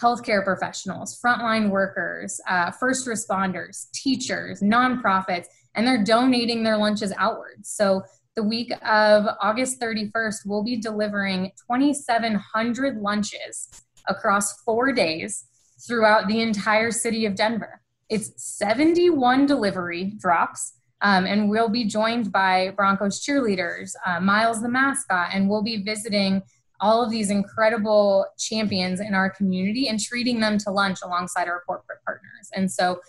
healthcare 0.00 0.44
professionals, 0.44 1.20
frontline 1.20 1.70
workers, 1.70 2.40
uh, 2.48 2.70
first 2.70 3.06
responders, 3.06 3.90
teachers, 3.92 4.60
nonprofits, 4.60 5.46
and 5.74 5.86
they're 5.86 6.04
donating 6.04 6.62
their 6.62 6.76
lunches 6.76 7.12
outwards. 7.18 7.68
So 7.70 8.02
the 8.36 8.42
week 8.42 8.72
of 8.84 9.26
August 9.40 9.80
31st, 9.80 10.46
we'll 10.46 10.64
be 10.64 10.76
delivering 10.76 11.52
2,700 11.68 12.96
lunches 12.98 13.68
across 14.08 14.62
four 14.62 14.92
days 14.92 15.46
throughout 15.86 16.28
the 16.28 16.40
entire 16.40 16.90
city 16.90 17.26
of 17.26 17.34
Denver. 17.34 17.80
It's 18.08 18.32
71 18.36 19.46
delivery 19.46 20.12
drops 20.18 20.74
um, 21.02 21.26
and 21.26 21.48
we'll 21.48 21.68
be 21.68 21.84
joined 21.84 22.30
by 22.30 22.72
Broncos 22.76 23.24
cheerleaders, 23.24 23.92
uh, 24.04 24.20
Miles 24.20 24.60
the 24.60 24.68
mascot, 24.68 25.30
and 25.32 25.48
we'll 25.48 25.62
be 25.62 25.82
visiting 25.82 26.42
all 26.80 27.02
of 27.04 27.10
these 27.10 27.30
incredible 27.30 28.26
champions 28.38 29.00
in 29.00 29.14
our 29.14 29.30
community 29.30 29.88
and 29.88 30.00
treating 30.00 30.40
them 30.40 30.58
to 30.58 30.70
lunch 30.70 30.98
alongside 31.04 31.48
our 31.48 31.62
corporate 31.66 31.98
partners. 32.04 32.48
And 32.54 32.70
so 32.70 33.00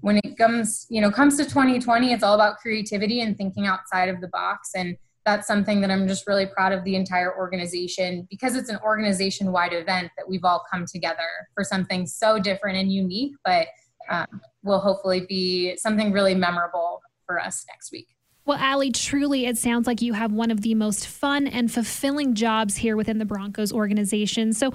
when 0.00 0.18
it 0.22 0.36
comes, 0.36 0.86
you 0.90 1.00
know, 1.00 1.10
comes 1.10 1.36
to 1.38 1.44
2020, 1.44 2.12
it's 2.12 2.22
all 2.22 2.34
about 2.34 2.58
creativity 2.58 3.20
and 3.20 3.36
thinking 3.36 3.66
outside 3.66 4.08
of 4.10 4.20
the 4.20 4.28
box. 4.28 4.70
And 4.76 4.96
that's 5.24 5.46
something 5.46 5.80
that 5.80 5.90
I'm 5.90 6.06
just 6.06 6.26
really 6.26 6.44
proud 6.44 6.72
of 6.72 6.84
the 6.84 6.96
entire 6.96 7.34
organization 7.34 8.26
because 8.30 8.56
it's 8.56 8.68
an 8.68 8.78
organization 8.84 9.52
wide 9.52 9.72
event 9.72 10.10
that 10.18 10.28
we've 10.28 10.44
all 10.44 10.62
come 10.70 10.84
together 10.84 11.48
for 11.54 11.64
something 11.64 12.06
so 12.06 12.38
different 12.38 12.76
and 12.76 12.92
unique, 12.92 13.32
but 13.44 13.68
um, 14.10 14.42
will 14.62 14.80
hopefully 14.80 15.24
be 15.26 15.76
something 15.76 16.12
really 16.12 16.34
memorable 16.34 17.00
for 17.24 17.40
us 17.40 17.64
next 17.70 17.90
week. 17.90 18.08
Well, 18.46 18.58
Allie, 18.58 18.92
truly, 18.92 19.46
it 19.46 19.56
sounds 19.56 19.86
like 19.86 20.02
you 20.02 20.12
have 20.12 20.32
one 20.32 20.50
of 20.50 20.60
the 20.60 20.74
most 20.74 21.06
fun 21.06 21.46
and 21.46 21.72
fulfilling 21.72 22.34
jobs 22.34 22.76
here 22.76 22.94
within 22.96 23.18
the 23.18 23.24
Broncos 23.24 23.72
organization. 23.72 24.52
So, 24.52 24.72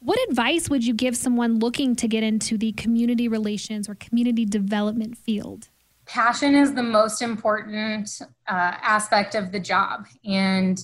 what 0.00 0.18
advice 0.28 0.68
would 0.68 0.84
you 0.84 0.92
give 0.92 1.16
someone 1.16 1.60
looking 1.60 1.94
to 1.96 2.08
get 2.08 2.22
into 2.22 2.58
the 2.58 2.72
community 2.72 3.28
relations 3.28 3.88
or 3.88 3.94
community 3.94 4.44
development 4.44 5.16
field? 5.16 5.68
Passion 6.06 6.54
is 6.54 6.74
the 6.74 6.82
most 6.82 7.22
important 7.22 8.10
uh, 8.46 8.76
aspect 8.82 9.34
of 9.34 9.50
the 9.50 9.60
job. 9.60 10.06
And 10.26 10.78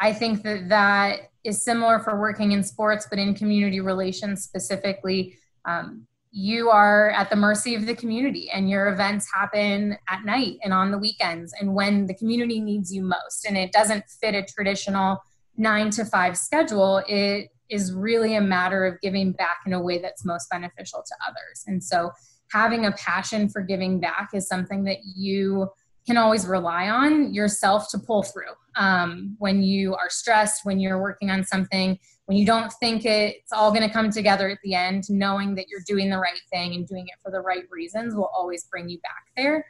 I 0.00 0.12
think 0.14 0.42
that 0.44 0.70
that 0.70 1.30
is 1.42 1.62
similar 1.62 1.98
for 1.98 2.18
working 2.18 2.52
in 2.52 2.62
sports, 2.62 3.06
but 3.10 3.18
in 3.18 3.34
community 3.34 3.80
relations 3.80 4.44
specifically. 4.44 5.36
Um, 5.66 6.06
you 6.36 6.68
are 6.68 7.10
at 7.10 7.30
the 7.30 7.36
mercy 7.36 7.76
of 7.76 7.86
the 7.86 7.94
community 7.94 8.50
and 8.50 8.68
your 8.68 8.88
events 8.88 9.28
happen 9.32 9.96
at 10.08 10.24
night 10.24 10.56
and 10.64 10.74
on 10.74 10.90
the 10.90 10.98
weekends 10.98 11.54
and 11.60 11.76
when 11.76 12.06
the 12.06 12.14
community 12.14 12.60
needs 12.60 12.92
you 12.92 13.02
most. 13.02 13.46
And 13.46 13.56
it 13.56 13.70
doesn't 13.70 14.04
fit 14.20 14.34
a 14.34 14.42
traditional 14.42 15.22
nine 15.56 15.90
to 15.90 16.04
five 16.04 16.36
schedule. 16.36 17.04
It 17.06 17.50
is 17.70 17.92
really 17.92 18.34
a 18.34 18.40
matter 18.40 18.84
of 18.84 19.00
giving 19.00 19.30
back 19.30 19.58
in 19.64 19.72
a 19.72 19.80
way 19.80 19.98
that's 19.98 20.24
most 20.24 20.50
beneficial 20.50 21.04
to 21.06 21.14
others. 21.24 21.62
And 21.68 21.82
so 21.82 22.10
having 22.50 22.84
a 22.84 22.90
passion 22.92 23.48
for 23.48 23.62
giving 23.62 24.00
back 24.00 24.30
is 24.34 24.48
something 24.48 24.82
that 24.84 24.98
you 25.14 25.68
can 26.04 26.16
always 26.16 26.46
rely 26.46 26.88
on 26.88 27.32
yourself 27.32 27.88
to 27.90 27.98
pull 27.98 28.24
through 28.24 28.52
um, 28.74 29.36
when 29.38 29.62
you 29.62 29.94
are 29.94 30.10
stressed 30.10 30.64
when 30.64 30.80
you're 30.80 31.00
working 31.00 31.30
on 31.30 31.44
something 31.44 31.96
when 32.26 32.38
you 32.38 32.46
don't 32.46 32.72
think 32.80 33.04
it's 33.04 33.52
all 33.52 33.70
going 33.70 33.86
to 33.86 33.92
come 33.92 34.10
together 34.10 34.48
at 34.48 34.58
the 34.64 34.74
end, 34.74 35.04
knowing 35.10 35.54
that 35.56 35.68
you're 35.68 35.84
doing 35.86 36.08
the 36.08 36.18
right 36.18 36.40
thing 36.50 36.74
and 36.74 36.86
doing 36.86 37.06
it 37.06 37.14
for 37.22 37.30
the 37.30 37.40
right 37.40 37.64
reasons 37.70 38.14
will 38.14 38.30
always 38.34 38.64
bring 38.64 38.88
you 38.88 38.98
back 39.00 39.24
there. 39.36 39.66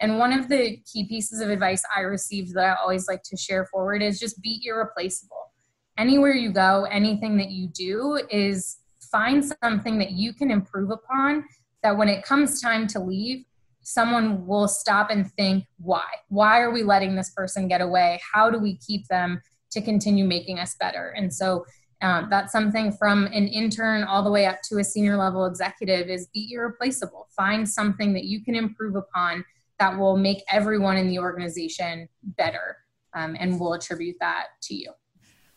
And 0.00 0.18
one 0.18 0.32
of 0.32 0.48
the 0.48 0.78
key 0.90 1.06
pieces 1.08 1.40
of 1.40 1.50
advice 1.50 1.82
I 1.96 2.00
received 2.00 2.54
that 2.54 2.64
I 2.64 2.82
always 2.82 3.08
like 3.08 3.22
to 3.24 3.36
share 3.36 3.66
forward 3.66 4.02
is 4.02 4.20
just 4.20 4.40
be 4.40 4.62
irreplaceable. 4.64 5.52
Anywhere 5.98 6.34
you 6.34 6.52
go, 6.52 6.84
anything 6.90 7.38
that 7.38 7.50
you 7.50 7.68
do 7.68 8.20
is 8.30 8.76
find 9.10 9.44
something 9.62 9.98
that 9.98 10.12
you 10.12 10.34
can 10.34 10.50
improve 10.50 10.90
upon 10.90 11.44
that 11.82 11.96
when 11.96 12.08
it 12.08 12.24
comes 12.24 12.60
time 12.60 12.86
to 12.88 13.00
leave, 13.00 13.44
someone 13.82 14.46
will 14.46 14.68
stop 14.68 15.10
and 15.10 15.30
think, 15.32 15.64
why? 15.78 16.04
Why 16.28 16.60
are 16.60 16.70
we 16.70 16.82
letting 16.82 17.16
this 17.16 17.30
person 17.30 17.68
get 17.68 17.80
away? 17.80 18.20
How 18.32 18.50
do 18.50 18.58
we 18.58 18.76
keep 18.78 19.06
them 19.08 19.40
to 19.70 19.80
continue 19.80 20.24
making 20.24 20.58
us 20.58 20.76
better? 20.78 21.14
And 21.16 21.32
so 21.32 21.64
um, 22.02 22.28
that's 22.28 22.52
something 22.52 22.92
from 22.92 23.24
an 23.26 23.48
intern 23.48 24.04
all 24.04 24.22
the 24.22 24.30
way 24.30 24.46
up 24.46 24.60
to 24.68 24.78
a 24.78 24.84
senior 24.84 25.16
level 25.16 25.46
executive 25.46 26.08
is 26.08 26.28
be 26.34 26.52
irreplaceable. 26.52 27.28
Find 27.34 27.68
something 27.68 28.12
that 28.12 28.24
you 28.24 28.44
can 28.44 28.54
improve 28.54 28.96
upon 28.96 29.44
that 29.78 29.98
will 29.98 30.16
make 30.16 30.42
everyone 30.50 30.96
in 30.96 31.08
the 31.08 31.18
organization 31.18 32.08
better 32.22 32.76
um, 33.14 33.36
and 33.38 33.58
we'll 33.58 33.72
attribute 33.72 34.16
that 34.20 34.46
to 34.62 34.74
you. 34.74 34.92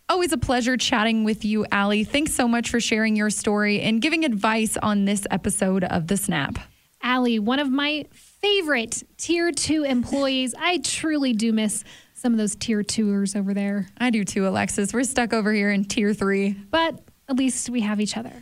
Always 0.08 0.32
a 0.32 0.38
pleasure 0.38 0.76
chatting 0.76 1.24
with 1.24 1.46
you, 1.46 1.66
Allie. 1.72 2.04
Thanks 2.04 2.34
so 2.34 2.48
much 2.48 2.70
for 2.70 2.80
sharing 2.80 3.16
your 3.16 3.30
story 3.30 3.82
and 3.82 4.02
giving 4.02 4.26
advice 4.26 4.76
on 4.78 5.06
this 5.06 5.28
episode 5.30 5.84
of 5.84 6.08
The 6.08 6.18
Snap. 6.18 6.58
Allie, 7.04 7.38
one 7.40 7.60
of 7.60 7.70
my 7.70 8.06
favorite 8.12 9.04
tier 9.18 9.52
two 9.52 9.84
employees. 9.84 10.56
I 10.58 10.80
truly 10.80 11.34
do 11.34 11.54
miss 11.54 11.84
some 12.20 12.34
of 12.34 12.38
those 12.38 12.56
tier 12.56 12.84
twos 12.84 13.34
over 13.34 13.54
there. 13.54 13.88
I 13.98 14.10
do 14.10 14.26
too, 14.26 14.46
Alexis. 14.46 14.94
We're 14.94 15.04
stuck 15.04 15.34
over 15.34 15.54
here 15.54 15.72
in 15.72 15.86
tier 15.86 16.14
three. 16.14 16.52
But 16.70 17.00
at 17.30 17.38
least 17.38 17.70
we 17.70 17.80
have 17.82 18.02
each 18.02 18.18
other. 18.18 18.34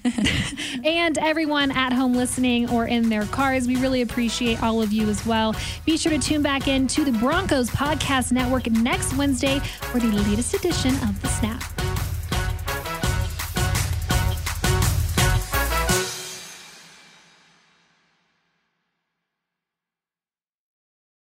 and 0.84 1.18
everyone 1.20 1.72
at 1.72 1.94
home 1.94 2.13
listening 2.13 2.70
or 2.72 2.88
in 2.88 3.10
their 3.10 3.26
cars, 3.26 3.68
we 3.68 3.76
really 3.76 4.02
appreciate 4.02 4.63
all 4.63 4.82
of 4.82 4.92
you 4.92 5.08
as 5.10 5.26
well. 5.26 5.56
Be 5.86 5.96
sure 5.96 6.12
to 6.12 6.18
tune 6.18 6.42
back 6.42 6.68
in 6.68 6.88
to 6.88 7.06
the 7.06 7.12
Broncos 7.12 7.70
Podcast 7.70 8.32
Network 8.32 8.68
next 8.72 9.16
Wednesday 9.16 9.60
for 9.60 10.00
the 10.00 10.08
latest 10.08 10.56
edition 10.56 10.96
of 10.96 11.22
The 11.22 11.28
Snap. 11.28 12.07